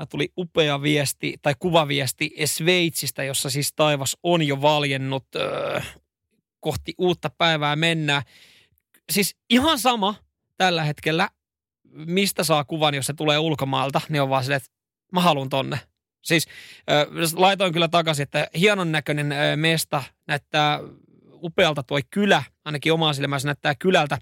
Tuli 0.10 0.34
upea 0.38 0.82
viesti 0.82 1.36
tai 1.42 1.54
kuvaviesti 1.60 2.32
Sveitsistä, 2.46 3.24
jossa 3.24 3.50
siis 3.50 3.74
taivas 3.74 4.18
on 4.24 4.48
jo 4.48 4.62
valjennut. 4.62 5.26
Uh, 5.36 6.05
kohti 6.66 6.94
uutta 6.98 7.30
päivää 7.30 7.76
mennään. 7.76 8.22
Siis 9.12 9.36
ihan 9.50 9.80
sama 9.80 10.16
tällä 10.58 10.84
hetkellä, 10.84 11.30
mistä 11.92 12.44
saa 12.44 12.64
kuvan, 12.64 12.96
jos 12.96 13.06
se 13.06 13.14
tulee 13.14 13.38
ulkomaalta, 13.38 14.02
niin 14.10 14.22
on 14.22 14.30
vaan 14.30 14.44
silleen, 14.44 14.58
että 14.58 14.70
mä 15.12 15.22
haluan 15.22 15.50
tonne. 15.50 15.80
Siis 16.24 16.48
äh, 16.92 17.34
laitoin 17.36 17.74
kyllä 17.74 17.88
takaisin, 17.88 18.24
että 18.24 18.48
hienon 18.60 18.92
näköinen 18.92 19.32
äh, 19.32 19.38
mesta 19.56 20.04
näyttää 20.28 20.80
upealta 21.34 21.84
tuo 21.84 22.00
kylä, 22.10 22.44
ainakin 22.66 22.94
omaa 22.94 23.14
silmässä 23.14 23.48
näyttää 23.48 23.76
kylältä, 23.76 24.18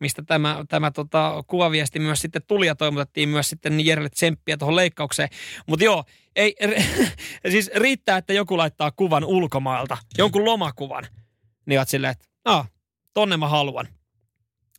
mistä 0.00 0.22
tämä, 0.22 0.64
tämä 0.68 0.90
tota, 0.90 1.44
kuvaviesti 1.46 1.98
myös 1.98 2.20
sitten 2.20 2.42
tuli 2.46 2.66
ja 2.66 2.74
toivotettiin 2.74 3.28
myös 3.28 3.48
sitten 3.48 3.86
Jerelle 3.86 4.08
tsemppiä 4.08 4.56
tuohon 4.56 4.76
leikkaukseen. 4.76 5.28
Mutta 5.66 5.84
joo, 5.84 6.04
ei, 6.36 6.56
siis 7.52 7.70
riittää, 7.74 8.18
että 8.18 8.32
joku 8.32 8.58
laittaa 8.58 8.90
kuvan 8.90 9.24
ulkomailta, 9.24 9.96
jonkun 10.18 10.44
lomakuvan– 10.44 11.06
niin 11.66 11.78
oot 11.78 11.88
silleen, 11.88 12.10
että 12.10 12.24
no, 12.44 12.66
tonne 13.14 13.36
mä 13.36 13.48
haluan. 13.48 13.88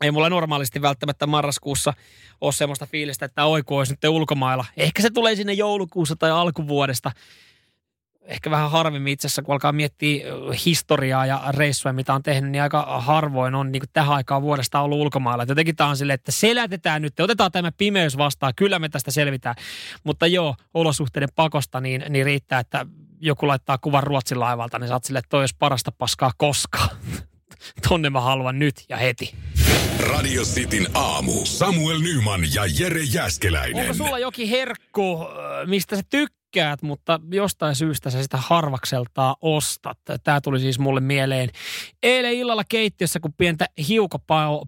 Ei 0.01 0.11
mulla 0.11 0.29
normaalisti 0.29 0.81
välttämättä 0.81 1.27
marraskuussa 1.27 1.93
ole 2.41 2.53
semmoista 2.53 2.85
fiilistä, 2.85 3.25
että 3.25 3.45
oiku 3.45 3.77
olisi 3.77 3.93
nyt 3.93 4.03
ulkomailla. 4.03 4.65
Ehkä 4.77 5.01
se 5.01 5.09
tulee 5.09 5.35
sinne 5.35 5.53
joulukuussa 5.53 6.15
tai 6.15 6.31
alkuvuodesta. 6.31 7.11
Ehkä 8.21 8.51
vähän 8.51 8.71
harvemmin 8.71 9.13
itse 9.13 9.27
asiassa, 9.27 9.41
kun 9.41 9.53
alkaa 9.53 9.71
miettiä 9.71 10.25
historiaa 10.65 11.25
ja 11.25 11.43
reissuja, 11.49 11.93
mitä 11.93 12.13
on 12.13 12.23
tehnyt, 12.23 12.51
niin 12.51 12.61
aika 12.61 13.01
harvoin 13.01 13.55
on 13.55 13.71
niin 13.71 13.81
tähän 13.93 14.15
aikaan 14.15 14.41
vuodesta 14.41 14.81
ollut 14.81 14.99
ulkomailla. 14.99 15.45
Jotenkin 15.47 15.75
tämä 15.75 15.89
on 15.89 15.97
silleen, 15.97 16.15
että 16.15 16.31
selätetään 16.31 17.01
nyt, 17.01 17.19
otetaan 17.19 17.51
tämä 17.51 17.71
pimeys 17.71 18.17
vastaan, 18.17 18.53
kyllä 18.55 18.79
me 18.79 18.89
tästä 18.89 19.11
selvitään. 19.11 19.55
Mutta 20.03 20.27
joo, 20.27 20.55
olosuhteiden 20.73 21.29
pakosta 21.35 21.81
niin, 21.81 22.05
niin 22.09 22.25
riittää, 22.25 22.59
että 22.59 22.85
joku 23.19 23.47
laittaa 23.47 23.77
kuvan 23.77 24.03
Ruotsin 24.03 24.39
laivalta, 24.39 24.79
niin 24.79 24.87
sä 24.87 24.93
oot 24.93 25.03
silleen, 25.03 25.19
että 25.19 25.29
toi 25.29 25.39
olisi 25.39 25.55
parasta 25.59 25.91
paskaa 25.91 26.31
koskaan. 26.37 26.89
Tonne 27.89 28.09
mä 28.09 28.21
haluan 28.21 28.59
nyt 28.59 28.85
ja 28.89 28.97
heti. 28.97 29.35
Radio 29.99 30.43
Cityn 30.43 30.87
aamu. 30.93 31.45
Samuel 31.45 31.99
Nyman 31.99 32.41
ja 32.53 32.63
Jere 32.79 33.01
Jäskeläinen. 33.13 33.81
Onko 33.81 33.93
sulla 33.93 34.19
jokin 34.19 34.49
herkku, 34.49 35.27
mistä 35.65 35.95
sä 35.95 36.01
tykkäät? 36.09 36.44
Tykkäät, 36.55 36.81
mutta 36.81 37.19
jostain 37.31 37.75
syystä 37.75 38.09
sä 38.09 38.21
sitä 38.23 38.37
harvakseltaa 38.37 39.35
ostat. 39.41 39.97
Tämä 40.23 40.41
tuli 40.41 40.59
siis 40.59 40.79
mulle 40.79 40.99
mieleen 40.99 41.49
eilen 42.03 42.33
illalla 42.33 42.63
keittiössä, 42.69 43.19
kun 43.19 43.33
pientä 43.33 43.65
hiukopalaa, 43.87 44.61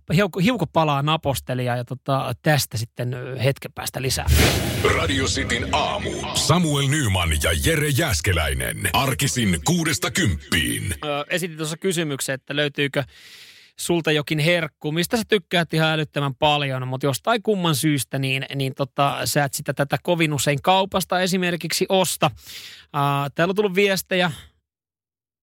hiukopalaa 0.44 1.02
napostelia 1.02 1.76
ja 1.76 1.86
tota, 1.86 2.36
tästä 2.42 2.78
sitten 2.78 3.16
hetken 3.44 3.74
päästä 3.74 4.02
lisää. 4.02 4.26
Radio 4.96 5.26
Cityn 5.26 5.76
aamu. 5.76 6.12
Samuel 6.34 6.88
Nyman 6.88 7.30
ja 7.44 7.52
Jere 7.66 7.90
Jäskeläinen. 7.90 8.78
Arkisin 8.94 9.60
kuudesta 9.66 10.12
kymppiin. 10.12 10.96
Öö, 11.06 11.24
esitin 11.30 11.58
tuossa 11.58 11.78
kysymyksen, 11.78 12.36
että 12.36 12.56
löytyykö 12.56 13.04
sulta 13.80 14.12
jokin 14.12 14.40
herkku, 14.40 14.92
mistä 14.92 15.18
sä 15.18 15.24
tykkäät 15.28 15.74
ihan 15.74 15.90
älyttömän 15.90 16.36
paljon, 16.36 16.88
mutta 16.88 17.06
jostain 17.06 17.44
kumman 17.44 17.76
syystä, 17.76 18.20
niin, 18.20 18.46
niin 18.56 18.76
tota, 18.76 19.20
sä 19.26 19.44
et 19.44 19.54
sitä 19.54 19.74
tätä 19.74 19.98
kovin 20.04 20.34
usein 20.34 20.62
kaupasta 20.62 21.22
esimerkiksi 21.22 21.86
osta. 21.90 22.32
Ää, 22.94 23.30
täällä 23.36 23.52
on 23.52 23.56
tullut 23.56 23.76
viestejä, 23.76 24.32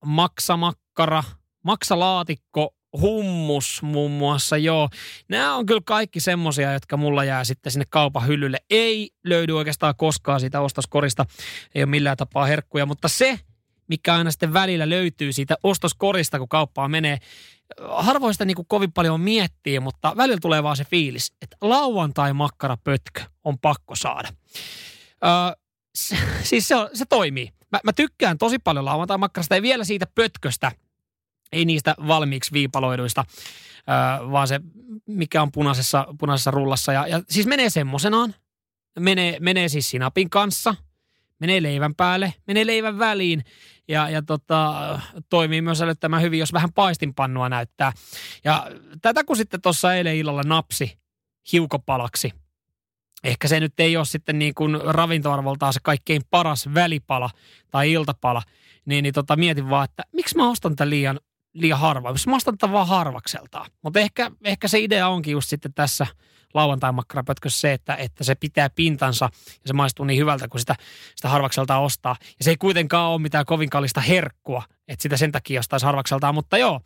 maksamakkara, 0.04 1.24
maksalaatikko, 1.64 2.74
hummus 3.00 3.82
muun 3.82 4.10
muassa, 4.10 4.56
joo. 4.56 4.88
Nämä 5.28 5.56
on 5.56 5.66
kyllä 5.66 5.80
kaikki 5.84 6.20
semmosia, 6.20 6.72
jotka 6.72 6.96
mulla 6.96 7.24
jää 7.24 7.44
sitten 7.44 7.72
sinne 7.72 7.84
kaupan 7.90 8.26
hyllylle. 8.26 8.58
Ei 8.70 9.10
löydy 9.24 9.52
oikeastaan 9.52 9.94
koskaan 9.96 10.40
siitä 10.40 10.60
ostoskorista, 10.60 11.26
ei 11.74 11.82
ole 11.82 11.90
millään 11.90 12.16
tapaa 12.16 12.46
herkkuja, 12.46 12.86
mutta 12.86 13.08
se, 13.08 13.38
mikä 13.88 14.14
aina 14.14 14.30
sitten 14.30 14.52
välillä 14.52 14.88
löytyy 14.88 15.32
siitä 15.32 15.56
ostoskorista, 15.62 16.38
kun 16.38 16.48
kauppaan 16.48 16.90
menee, 16.90 17.18
harvoin 17.88 18.34
sitä 18.34 18.44
niin 18.44 18.54
kuin 18.54 18.68
kovin 18.68 18.92
paljon 18.92 19.20
miettii, 19.20 19.80
mutta 19.80 20.16
välillä 20.16 20.40
tulee 20.42 20.62
vaan 20.62 20.76
se 20.76 20.84
fiilis, 20.84 21.32
että 21.42 21.56
lauantai 21.60 22.32
pötkö 22.84 23.20
on 23.44 23.58
pakko 23.58 23.96
saada. 23.96 24.28
Öö, 25.24 25.62
se, 25.94 26.18
siis 26.48 26.68
se, 26.68 26.76
on, 26.76 26.88
se 26.94 27.04
toimii. 27.04 27.52
Mä, 27.72 27.80
mä 27.84 27.92
tykkään 27.92 28.38
tosi 28.38 28.58
paljon 28.58 28.84
lauantai 28.84 29.18
makkarasta, 29.18 29.54
ei 29.54 29.62
vielä 29.62 29.84
siitä 29.84 30.06
pötköstä, 30.14 30.72
ei 31.52 31.64
niistä 31.64 31.94
valmiiksi 32.06 32.52
viipaloiduista, 32.52 33.24
öö, 33.90 34.30
vaan 34.30 34.48
se, 34.48 34.60
mikä 35.06 35.42
on 35.42 35.52
punaisessa, 35.52 36.06
punaisessa 36.18 36.50
rullassa. 36.50 36.92
Ja, 36.92 37.06
ja 37.06 37.22
siis 37.28 37.46
menee 37.46 37.70
semmoisenaan, 37.70 38.34
menee, 39.00 39.36
menee 39.40 39.68
siis 39.68 39.90
sinapin 39.90 40.30
kanssa, 40.30 40.74
menee 41.38 41.62
leivän 41.62 41.94
päälle, 41.94 42.34
menee 42.46 42.66
leivän 42.66 42.98
väliin 42.98 43.44
ja, 43.88 44.10
ja 44.10 44.22
tota, 44.22 45.00
toimii 45.30 45.62
myös 45.62 45.82
älyttömän 45.82 46.22
hyvin, 46.22 46.38
jos 46.38 46.52
vähän 46.52 46.72
paistinpannua 46.72 47.48
näyttää. 47.48 47.92
Ja 48.44 48.70
tätä 49.02 49.24
kun 49.24 49.36
sitten 49.36 49.62
tuossa 49.62 49.94
eilen 49.94 50.16
illalla 50.16 50.42
napsi 50.42 50.98
hiukopalaksi, 51.52 52.32
ehkä 53.24 53.48
se 53.48 53.60
nyt 53.60 53.80
ei 53.80 53.96
ole 53.96 54.04
sitten 54.04 54.38
niin 54.38 54.54
kuin 54.54 54.80
ravintoarvoltaan 54.80 55.72
se 55.72 55.80
kaikkein 55.82 56.22
paras 56.30 56.68
välipala 56.74 57.30
tai 57.70 57.92
iltapala, 57.92 58.42
niin, 58.84 59.02
niin 59.02 59.14
tota, 59.14 59.36
mietin 59.36 59.70
vaan, 59.70 59.84
että 59.84 60.02
miksi 60.12 60.36
mä 60.36 60.50
ostan 60.50 60.76
tätä 60.76 60.90
liian, 60.90 61.20
liian 61.52 61.78
harvoin. 61.78 62.16
Mä 62.26 62.36
ostan 62.36 62.58
tätä 62.58 62.72
vaan 62.72 62.88
harvakseltaan. 62.88 63.70
Mutta 63.82 64.00
ehkä, 64.00 64.30
ehkä 64.44 64.68
se 64.68 64.78
idea 64.78 65.08
onkin 65.08 65.32
just 65.32 65.48
sitten 65.48 65.74
tässä– 65.74 66.06
lauantai-makkarapötkössä 66.54 67.60
se, 67.60 67.72
että, 67.72 67.94
että 67.94 68.24
se 68.24 68.34
pitää 68.34 68.70
pintansa 68.70 69.28
ja 69.46 69.66
se 69.66 69.72
maistuu 69.72 70.04
niin 70.04 70.20
hyvältä, 70.20 70.48
kun 70.48 70.60
sitä, 70.60 70.76
sitä 71.16 71.28
harvakselta 71.28 71.78
ostaa. 71.78 72.16
Ja 72.20 72.44
se 72.44 72.50
ei 72.50 72.56
kuitenkaan 72.56 73.10
ole 73.10 73.20
mitään 73.20 73.44
kovin 73.44 73.70
kallista 73.70 74.00
herkkua, 74.00 74.62
että 74.88 75.02
sitä 75.02 75.16
sen 75.16 75.32
takia 75.32 75.60
ostaisi 75.60 75.86
harvakseltaan, 75.86 76.34
mutta 76.34 76.58
joo, 76.58 76.80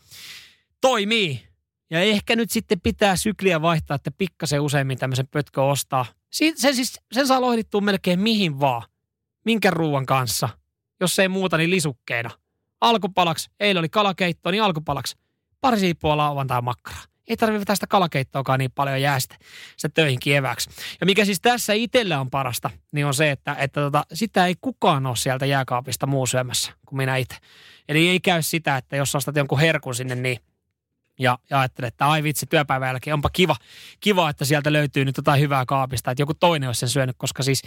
toimii. 0.81 1.49
Ja 1.91 2.01
ehkä 2.01 2.37
nyt 2.37 2.51
sitten 2.51 2.81
pitää 2.81 3.17
sykliä 3.17 3.63
vaihtaa, 3.63 3.95
että 3.95 4.11
pikkasen 4.11 4.61
useimmin 4.61 4.99
tämmöisen 4.99 5.29
pötkö 5.29 5.63
ostaa. 5.63 6.07
Sen, 6.31 6.75
siis, 6.75 7.01
sen 7.13 7.27
saa 7.27 7.41
lohdittua 7.41 7.81
melkein 7.81 8.21
mihin 8.21 8.61
vaan. 8.61 8.83
Minkä 9.45 9.71
ruuan 9.71 10.07
kanssa. 10.07 10.49
Jos 11.01 11.19
ei 11.19 11.29
muuta, 11.29 11.57
niin 11.57 11.71
lisukkeena. 11.71 12.31
Alkupalaksi, 12.81 13.51
eilen 13.61 13.81
oli 13.81 13.89
kalakeitto, 13.89 14.51
niin 14.51 14.63
alkupalaksi. 14.63 15.17
Pari 15.61 15.79
siippua 15.79 16.17
lauantai 16.17 16.63
makkaraa 16.63 17.18
ei 17.29 17.37
tarvitse 17.37 17.64
tästä 17.64 17.87
kalakeittoakaan 17.87 18.59
niin 18.59 18.71
paljon 18.71 19.03
jää 19.03 19.21
sitä, 19.21 19.37
sitä 19.77 19.88
töihin 19.95 20.21
kieväksi. 20.21 20.71
Ja 21.01 21.07
mikä 21.07 21.25
siis 21.25 21.41
tässä 21.41 21.73
itsellä 21.73 22.21
on 22.21 22.31
parasta, 22.31 22.71
niin 22.93 23.07
on 23.07 23.14
se, 23.14 23.31
että, 23.31 23.57
että 23.59 23.81
tota, 23.81 24.05
sitä 24.14 24.47
ei 24.47 24.55
kukaan 24.61 25.07
ole 25.07 25.17
sieltä 25.17 25.47
jääkaapista 25.47 26.07
muu 26.07 26.27
syömässä 26.27 26.73
kuin 26.87 26.97
minä 26.97 27.17
itse. 27.17 27.37
Eli 27.88 28.09
ei 28.09 28.21
käy 28.21 28.43
sitä, 28.43 28.77
että 28.77 28.97
jos 28.97 29.14
ostat 29.14 29.37
jonkun 29.37 29.61
herkun 29.61 29.95
sinne, 29.95 30.14
niin 30.14 30.38
ja, 31.19 31.38
ja 31.51 31.61
ajattelet, 31.61 31.95
että 31.95 32.07
ai 32.07 32.23
vitsi, 32.23 32.47
työpäivän 32.47 32.88
jälkeen 32.88 33.14
onpa 33.14 33.31
kiva, 33.33 33.57
kiva, 34.01 34.31
että 34.31 34.45
sieltä 34.45 34.73
löytyy 34.73 35.05
nyt 35.05 35.17
jotain 35.17 35.41
hyvää 35.41 35.67
kaapista, 35.67 36.11
että 36.11 36.23
joku 36.23 36.35
toinen 36.35 36.69
olisi 36.69 36.79
sen 36.79 36.88
syönyt, 36.88 37.17
koska 37.19 37.43
siis 37.43 37.62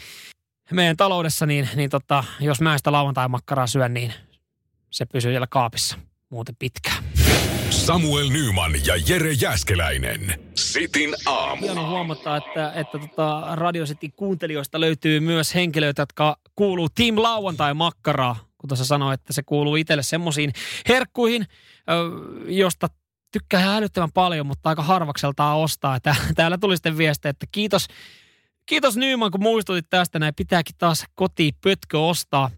meidän 0.71 0.97
taloudessa, 0.97 1.45
niin, 1.45 1.69
niin 1.75 1.89
tota, 1.89 2.23
jos 2.39 2.61
mä 2.61 2.77
sitä 2.77 2.91
lauantai-makkaraa 2.91 3.67
syön, 3.67 3.93
niin 3.93 4.13
se 4.91 5.05
pysyy 5.05 5.31
siellä 5.31 5.47
kaapissa 5.47 5.97
muuten 6.29 6.55
pitkään. 6.59 7.03
Samuel 7.71 8.29
Nyman 8.29 8.71
ja 8.85 8.93
Jere 9.07 9.31
Jäskeläinen. 9.31 10.39
Sitin 10.55 11.15
aamu. 11.25 11.61
Hieno 11.61 11.89
huomata, 11.89 12.37
että, 12.37 12.71
että 12.75 12.99
tota 12.99 13.47
Radio 13.51 13.85
Cityn 13.85 14.11
kuuntelijoista 14.15 14.79
löytyy 14.79 15.19
myös 15.19 15.55
henkilöitä, 15.55 16.01
jotka 16.01 16.37
kuuluu 16.55 16.89
Team 16.89 17.15
Lauantai 17.17 17.73
Makkaraa. 17.73 18.35
Kun 18.57 18.67
tuossa 18.67 18.85
sanoi, 18.85 19.13
että 19.13 19.33
se 19.33 19.43
kuuluu 19.43 19.75
itselle 19.75 20.03
semmoisiin 20.03 20.53
herkkuihin, 20.89 21.45
josta 22.45 22.87
tykkää 23.31 23.75
älyttömän 23.75 24.11
paljon, 24.11 24.47
mutta 24.47 24.69
aika 24.69 24.83
harvakseltaan 24.83 25.57
ostaa. 25.57 25.99
Täällä 26.35 26.57
tuli 26.57 26.77
sitten 26.77 26.97
viesti, 26.97 27.27
että 27.27 27.45
kiitos, 27.51 27.87
kiitos 28.65 28.97
Nyman, 28.97 29.31
kun 29.31 29.43
muistutit 29.43 29.89
tästä. 29.89 30.19
Näin 30.19 30.35
pitääkin 30.35 30.75
taas 30.77 31.05
kotiin 31.15 31.53
pötkö 31.61 31.99
ostaa. 31.99 32.51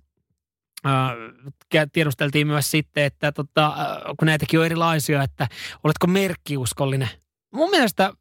Tiedusteltiin 1.94 2.48
myös 2.48 2.72
sitten, 2.72 3.04
että 3.04 3.32
tota, 3.32 3.76
kun 4.20 4.26
näitäkin 4.26 4.60
on 4.60 4.66
erilaisia, 4.66 5.24
että 5.24 5.48
oletko 5.84 6.08
merkkiuskollinen. 6.08 7.10
Mun 7.54 7.70
mielestä, 7.70 8.14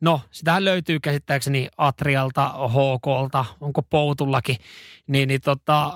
no 0.00 0.20
sitähän 0.30 0.64
löytyy 0.64 1.00
käsittääkseni 1.00 1.68
Atrialta, 1.76 2.54
HKlta, 2.68 3.44
onko 3.60 3.82
Poutullakin, 3.82 4.56
niin, 5.06 5.28
niin 5.28 5.40
tota, 5.40 5.92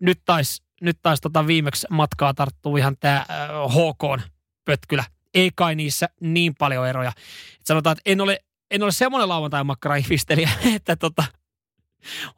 nyt 0.00 0.20
taisi 0.24 0.62
nyt 0.82 0.98
tais 1.02 1.20
tota 1.20 1.46
viimeksi 1.46 1.86
matkaa 1.90 2.34
tarttuu 2.34 2.76
ihan 2.76 2.96
tämä 3.00 3.16
äh, 3.16 3.26
HK 3.68 4.30
pötkylä. 4.64 5.04
Ei 5.34 5.50
kai 5.54 5.74
niissä 5.74 6.08
niin 6.20 6.54
paljon 6.58 6.88
eroja. 6.88 7.12
Et 7.60 7.66
sanotaan, 7.66 7.92
että 7.92 8.10
en 8.10 8.20
ole, 8.20 8.38
en 8.70 8.82
ole 8.82 8.92
semmoinen 8.92 9.28
lauantai-makkara 9.28 9.96
että 10.76 10.96
tota, 10.96 11.24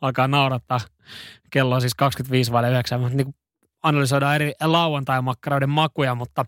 alkaa 0.01 0.29
naurattaa. 0.29 0.81
Kello 1.51 1.75
on 1.75 1.81
siis 1.81 1.95
25 1.95 2.53
vai 2.53 2.71
9, 2.71 3.01
mutta 3.01 3.17
niin 3.17 3.35
analysoidaan 3.85 4.35
eri 4.35 4.53
lauantai-makkaroiden 4.61 5.71
makuja, 5.71 6.15
mutta 6.15 6.45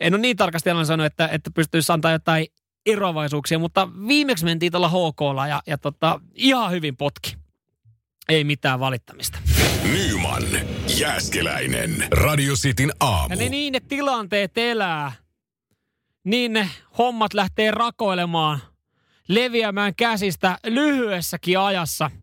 en 0.00 0.14
ole 0.14 0.20
niin 0.20 0.36
tarkasti 0.36 0.70
analysoinut, 0.70 1.06
että, 1.06 1.28
että 1.32 1.50
pystyisi 1.50 1.92
antaa 1.92 2.12
jotain 2.12 2.46
eroavaisuuksia, 2.86 3.58
mutta 3.58 3.88
viimeksi 4.08 4.44
mentiin 4.44 4.72
tuolla 4.72 4.88
HKlla 4.88 5.46
ja, 5.46 5.62
ja 5.66 5.78
tota, 5.78 6.20
ihan 6.34 6.70
hyvin 6.70 6.96
potki. 6.96 7.36
Ei 8.28 8.44
mitään 8.44 8.80
valittamista. 8.80 9.38
Nyman, 9.92 10.42
Jääskeläinen, 10.98 12.06
Radio 12.10 12.54
Cityn 12.54 12.92
aamu. 13.00 13.32
Ja 13.34 13.36
ne 13.36 13.48
niin 13.48 13.72
ne 13.72 13.80
tilanteet 13.80 14.58
elää, 14.58 15.12
niin 16.24 16.52
ne 16.52 16.70
hommat 16.98 17.34
lähtee 17.34 17.70
rakoilemaan, 17.70 18.58
leviämään 19.28 19.94
käsistä 19.94 20.58
lyhyessäkin 20.64 21.58
ajassa– 21.58 22.10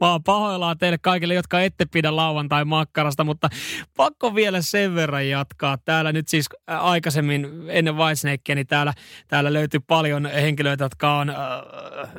Mä 0.00 0.12
oon 0.12 0.22
pahoillaan 0.22 0.78
teille 0.78 0.98
kaikille, 0.98 1.34
jotka 1.34 1.60
ette 1.60 1.86
pidä 1.92 2.16
lauantai 2.16 2.64
makkarasta, 2.64 3.24
mutta 3.24 3.48
pakko 3.96 4.34
vielä 4.34 4.62
sen 4.62 4.94
verran 4.94 5.28
jatkaa. 5.28 5.78
Täällä 5.84 6.12
nyt 6.12 6.28
siis 6.28 6.48
aikaisemmin 6.66 7.48
ennen 7.68 7.96
Whitesnakea, 7.96 8.54
niin 8.54 8.66
täällä, 8.66 8.92
täällä 9.28 9.52
löytyy 9.52 9.80
paljon 9.80 10.26
henkilöitä, 10.26 10.84
jotka 10.84 11.18
on 11.18 11.30
äh, 11.30 11.36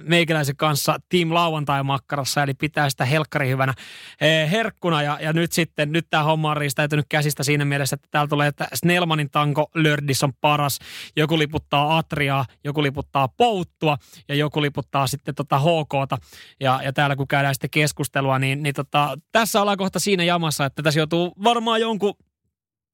meikäläisen 0.02 0.56
kanssa 0.56 1.00
Team 1.10 1.34
lauantai 1.34 1.84
makkarassa, 1.84 2.44
eli 2.44 2.54
pitää 2.54 2.90
sitä 2.90 3.06
helkkari 3.06 3.50
hyvänä 3.50 3.74
äh, 3.78 4.52
herkkuna. 4.52 5.02
Ja, 5.02 5.18
ja 5.22 5.34
nyt 5.34 5.52
sitten, 5.52 5.92
nyt 5.92 6.08
tämä 6.10 6.24
homma 6.24 6.52
on 6.52 6.58
riistäytynyt 6.58 7.06
käsistä 7.10 7.44
siinä 7.44 7.66
mielessä, 7.66 7.94
että 7.94 8.08
täällä 8.12 8.30
tulee, 8.30 8.48
että 8.48 8.68
Snellmanin 8.74 9.30
tanko 9.30 9.70
Lördis 9.76 10.24
on 10.24 10.34
paras. 10.42 10.80
Joku 11.16 11.38
liputtaa 11.38 11.98
Atriaa, 11.98 12.46
joku 12.64 12.84
liputtaa 12.84 13.28
Pouttua 13.28 13.98
ja 14.28 14.36
joku 14.36 14.62
liputtaa 14.62 15.08
sitten 15.08 15.36
tota 15.36 15.60
HKta. 15.60 16.18
Ja, 16.60 16.80
ja 16.84 16.94
täällä 16.94 17.16
kun 17.16 17.28
käy 17.28 17.41
käydään 17.42 17.56
sitten 17.56 17.70
keskustelua, 17.70 18.40
niin, 18.40 18.64
niin 18.64 18.76
tota, 18.76 19.18
tässä 19.32 19.62
ollaan 19.62 19.78
kohta 19.78 20.00
siinä 20.00 20.24
jamassa, 20.24 20.66
että 20.66 20.84
tässä 20.84 21.00
joutuu 21.00 21.34
varmaan 21.44 21.82
jonkun 21.82 22.14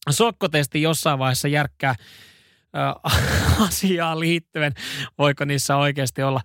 sokkotesti 0.10 0.82
jossain 0.82 1.20
vaiheessa 1.20 1.48
järkkää 1.48 1.96
asiaan 3.68 4.20
liittyen. 4.20 4.74
Voiko 5.18 5.46
niissä 5.46 5.78
oikeasti 5.78 6.24
olla 6.24 6.42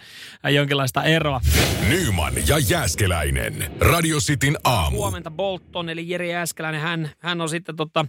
jonkinlaista 0.51 1.05
eroa? 1.05 1.41
Nyman 1.89 2.35
ja 2.49 2.59
Jääskeläinen. 2.59 3.73
Radio 3.81 4.19
Cityn 4.19 4.57
aamu. 4.65 4.97
Huomenta 4.97 5.31
Bolton, 5.31 5.89
eli 5.89 6.09
Jeri 6.09 6.31
Jääskeläinen. 6.31 6.81
Hän, 6.81 7.11
hän 7.19 7.41
on 7.41 7.49
sitten 7.49 7.77
tota, 7.77 8.07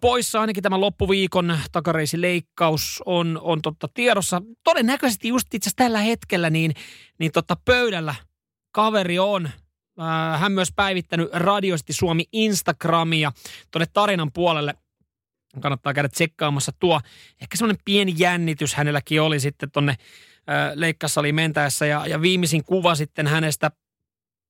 poissa 0.00 0.40
ainakin 0.40 0.62
tämän 0.62 0.80
loppuviikon 0.80 1.58
takareisileikkaus 1.72 3.02
on, 3.06 3.38
on 3.42 3.62
totta 3.62 3.88
tiedossa. 3.94 4.42
Todennäköisesti 4.64 5.28
just 5.28 5.54
itse 5.54 5.70
tällä 5.76 5.98
hetkellä 5.98 6.50
niin, 6.50 6.74
niin 7.18 7.32
totta 7.32 7.56
pöydällä 7.64 8.14
kaveri 8.78 9.18
on. 9.18 9.46
Äh, 9.46 10.40
hän 10.40 10.52
myös 10.52 10.72
päivittänyt 10.76 11.28
Radiosti 11.32 11.92
Suomi 11.92 12.24
Instagramia 12.32 13.32
tuonne 13.70 13.86
tarinan 13.92 14.32
puolelle. 14.32 14.74
Kannattaa 15.60 15.94
käydä 15.94 16.08
tsekkaamassa 16.08 16.72
tuo. 16.72 17.00
Ehkä 17.40 17.56
semmoinen 17.56 17.82
pieni 17.84 18.14
jännitys 18.16 18.74
hänelläkin 18.74 19.22
oli 19.22 19.40
sitten 19.40 19.70
tuonne 19.70 19.90
äh, 19.90 20.72
leikkasaliin 20.74 21.34
mentäessä. 21.34 21.86
Ja, 21.86 22.06
ja 22.06 22.22
viimeisin 22.22 22.64
kuva 22.64 22.94
sitten 22.94 23.26
hänestä 23.26 23.70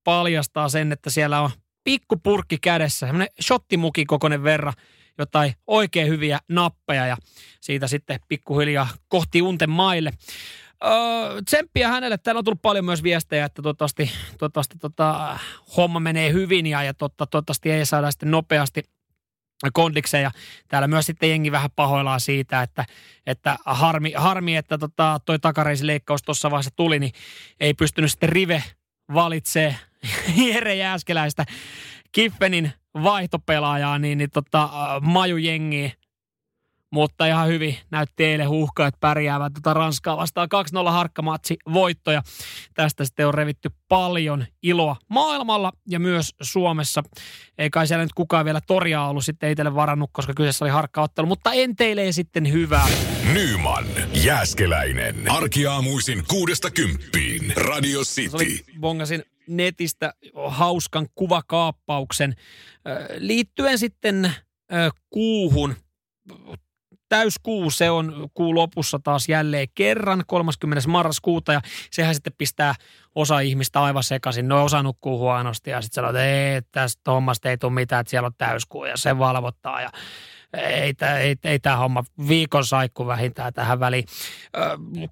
paljastaa 0.05 0.69
sen, 0.69 0.93
että 0.93 1.11
siellä 1.11 1.41
on 1.41 1.51
pikku 1.85 2.17
purkki 2.17 2.59
kädessä, 2.59 3.07
semmoinen 3.07 3.29
shottimuki 3.43 4.05
kokoinen 4.05 4.43
verran, 4.43 4.75
jotain 5.19 5.55
oikein 5.67 6.09
hyviä 6.09 6.39
nappeja 6.49 7.07
ja 7.07 7.17
siitä 7.61 7.87
sitten 7.87 8.21
pikkuhiljaa 8.29 8.89
kohti 9.09 9.43
unten 9.43 9.71
maille. 9.71 10.13
Tsemppiä 11.45 11.89
hänelle. 11.89 12.19
Täällä 12.19 12.39
on 12.39 12.45
tullut 12.45 12.63
paljon 12.63 12.85
myös 12.85 13.03
viestejä, 13.03 13.45
että 13.45 13.63
toivottavasti, 13.63 14.11
toivottavasti 14.39 14.79
tota, 14.79 15.39
homma 15.77 16.01
menee 16.01 16.33
hyvin 16.33 16.67
ja, 16.67 16.83
ja 16.83 16.95
totta, 16.95 17.27
toivottavasti 17.27 17.71
ei 17.71 17.87
saada 17.87 18.11
sitten 18.11 18.31
nopeasti 18.31 18.83
kondikseen. 19.73 20.23
Ja 20.23 20.31
täällä 20.69 20.89
myös 20.89 21.07
sitten 21.07 21.31
jengi 21.31 21.53
vähän 21.53 21.71
pahoillaan 21.77 22.21
siitä, 22.21 22.63
että, 22.63 22.85
että 23.27 23.57
harmi, 23.65 24.13
harmi, 24.17 24.57
että 24.57 24.79
tota, 24.79 25.21
toi 25.27 25.39
takareisileikkaus 25.39 26.23
tuossa 26.23 26.51
vaiheessa 26.51 26.71
tuli, 26.77 26.99
niin 26.99 27.13
ei 27.61 27.75
pystynyt 27.75 28.11
sitten 28.11 28.29
Rive 28.29 28.63
valitsee 29.15 29.77
Jere 30.47 30.75
Jääskeläistä 30.75 31.45
Kiffenin 32.13 32.73
vaihtopelaajaa, 33.03 33.99
niin, 33.99 34.19
niin 34.19 34.31
tota, 34.31 34.71
maju 35.01 35.37
jengi 35.37 35.95
mutta 36.93 37.27
ihan 37.27 37.49
hyvin 37.49 37.77
näytti 37.91 38.25
eilen 38.25 38.49
että 38.89 38.99
pärjäävät 39.01 39.53
tuota 39.53 39.75
Ranskaa 39.75 40.17
vastaan 40.17 40.49
2-0 40.87 40.91
harkkamatsi 40.91 41.57
voittoja. 41.73 42.23
Tästä 42.75 43.05
sitten 43.05 43.27
on 43.27 43.35
revitty 43.35 43.71
paljon 43.89 44.47
iloa 44.63 44.97
maailmalla 45.09 45.73
ja 45.89 46.01
myös 46.01 46.35
Suomessa. 46.43 47.03
Ei 47.59 47.71
kai 47.71 47.87
siellä 47.87 48.05
nyt 48.05 48.13
kukaan 48.15 48.45
vielä 48.45 48.61
toria 48.67 49.03
ollut 49.03 49.25
sitten 49.25 49.51
itselle 49.51 49.75
varannut, 49.75 50.11
koska 50.13 50.35
kyseessä 50.35 50.65
oli 50.65 50.73
harkkaottelu, 50.73 51.27
mutta 51.27 51.53
enteilee 51.53 52.13
sitten 52.13 52.53
hyvää. 52.53 52.89
Nyman, 53.33 53.85
Jääskeläinen. 54.25 55.31
Arkiaamuisin 55.31 56.25
kuudesta 56.29 56.71
kymppiin. 56.71 57.53
Radio 57.57 58.01
City. 58.01 58.65
bongasin 58.81 59.25
netistä 59.49 60.15
hauskan 60.49 61.07
kuvakaappauksen 61.15 62.35
liittyen 63.19 63.79
sitten 63.79 64.33
kuuhun 65.11 65.75
täyskuu, 67.09 67.71
se 67.71 67.91
on 67.91 68.29
kuu 68.35 68.55
lopussa 68.55 68.99
taas 69.05 69.29
jälleen 69.29 69.69
kerran 69.75 70.25
30. 70.27 70.89
marraskuuta 70.89 71.53
ja 71.53 71.61
sehän 71.91 72.15
sitten 72.15 72.33
pistää 72.39 72.75
osa 73.15 73.41
ihmistä 73.41 73.83
aivan 73.83 74.03
sekaisin. 74.03 74.49
No 74.49 74.65
osa 74.65 74.83
nukkuu 74.83 75.19
huonosti 75.19 75.71
ja 75.71 75.83
sitten 75.83 75.95
sanoo, 75.95 76.11
että 76.11 76.25
ei, 76.25 76.63
tästä 76.73 77.11
hommasta 77.11 77.51
ei 77.51 77.59
tule 77.59 77.73
mitään, 77.73 78.01
että 78.01 78.11
siellä 78.11 78.27
on 78.27 78.35
täyskuu 78.39 78.85
ja 78.85 78.97
se 78.97 79.19
valvottaa 79.19 79.81
ja 79.81 79.91
ei, 80.53 80.95
ei, 81.21 81.37
ei 81.45 81.59
tämä 81.59 81.77
homma 81.77 82.05
viikon 82.29 82.65
saikku 82.67 83.07
vähintään 83.07 83.53
tähän 83.53 83.81
väliin. 83.81 84.05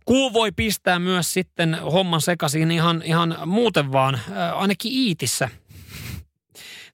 Kuu 0.05 0.33
voi 0.33 0.53
pistää 0.53 0.99
myös 0.99 1.33
sitten 1.33 1.79
homman 1.93 2.21
sekaisin 2.21 2.71
ihan, 2.71 3.03
ihan 3.05 3.37
muuten 3.47 3.93
vaan, 3.93 4.21
ainakin 4.55 4.93
Iitissä. 4.93 5.49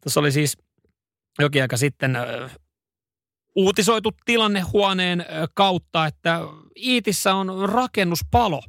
Tuossa 0.03 0.21
oli 0.21 0.33
siis 0.33 0.59
jokin 1.39 1.63
aika 1.63 1.77
sitten 1.77 2.19
uutisoitu 3.55 4.13
tilanne 4.25 4.61
huoneen 4.61 5.27
kautta, 5.55 6.07
että 6.07 6.41
Iitissä 6.77 7.35
on 7.35 7.69
rakennuspalo. 7.69 8.63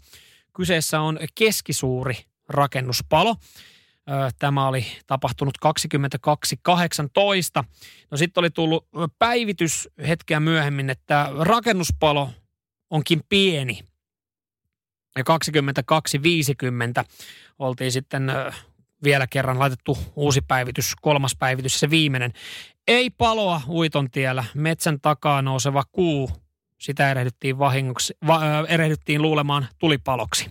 Kyseessä 0.55 1.01
on 1.01 1.19
keskisuuri 1.35 2.17
rakennuspalo. 2.49 3.35
Tämä 4.39 4.67
oli 4.67 4.85
tapahtunut 5.07 5.53
22.18. 5.65 7.63
No 8.11 8.17
sitten 8.17 8.41
oli 8.41 8.49
tullut 8.49 8.87
päivitys 9.19 9.89
hetkeä 10.07 10.39
myöhemmin, 10.39 10.89
että 10.89 11.29
rakennuspalo 11.39 12.29
onkin 12.89 13.21
pieni. 13.29 13.79
Ja 15.17 15.23
22.50 17.01 17.05
oltiin 17.59 17.91
sitten 17.91 18.31
vielä 19.03 19.27
kerran 19.27 19.59
laitettu 19.59 19.97
uusi 20.15 20.41
päivitys, 20.41 20.93
kolmas 21.01 21.35
päivitys, 21.39 21.79
se 21.79 21.89
viimeinen. 21.89 22.33
Ei 22.87 23.09
paloa 23.09 23.61
Uiton 23.69 24.11
tiellä, 24.11 24.43
metsän 24.53 25.01
takaa 25.01 25.41
nouseva 25.41 25.83
kuu, 25.91 26.29
sitä 26.77 27.11
erehdyttiin, 27.11 27.59
vahingoksi, 27.59 28.13
va, 28.27 28.41
erehdyttiin 28.67 29.21
luulemaan 29.21 29.67
tulipaloksi. 29.79 30.49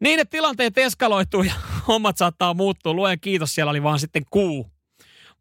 Niin, 0.00 0.20
että 0.20 0.30
tilanteet 0.30 0.78
eskaloituu 0.78 1.42
ja 1.42 1.52
hommat 1.88 2.16
saattaa 2.16 2.54
muuttua. 2.54 2.94
Luen 2.94 3.20
kiitos, 3.20 3.54
siellä 3.54 3.70
oli 3.70 3.82
vaan 3.82 3.98
sitten 3.98 4.22
kuu. 4.30 4.70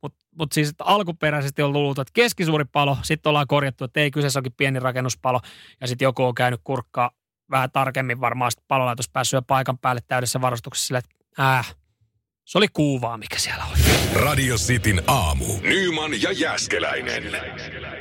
Mutta 0.01 0.25
mut 0.35 0.51
siis 0.51 0.69
että 0.69 0.83
alkuperäisesti 0.83 1.61
on 1.61 1.73
luultu, 1.73 2.01
että 2.01 2.11
keskisuuri 2.13 2.65
palo, 2.65 2.97
sitten 3.01 3.29
ollaan 3.29 3.47
korjattu, 3.47 3.83
että 3.83 3.99
ei 3.99 4.11
kyseessä 4.11 4.39
onkin 4.39 4.53
pieni 4.57 4.79
rakennuspalo. 4.79 5.41
Ja 5.81 5.87
sitten 5.87 6.05
joku 6.05 6.23
on 6.23 6.35
käynyt 6.35 6.61
kurkkaa 6.63 7.11
vähän 7.51 7.71
tarkemmin 7.71 8.21
varmaan 8.21 8.51
sitten 8.51 8.65
palolaitos 8.67 9.09
päässyt 9.09 9.47
paikan 9.47 9.77
päälle 9.77 10.01
täydessä 10.07 10.41
varustuksessa 10.41 10.87
sillä, 10.87 10.99
että 10.99 11.15
äh, 11.39 11.75
se 12.49 12.57
oli 12.57 12.67
kuuvaa, 12.73 13.17
mikä 13.17 13.39
siellä 13.39 13.63
oli. 13.65 13.79
Radio 14.13 14.55
Cityn 14.55 15.01
aamu. 15.07 15.45
Nyman 15.61 16.21
ja 16.21 16.31
Jäskeläinen. 16.31 17.23
Jäskeläinen. 17.23 17.98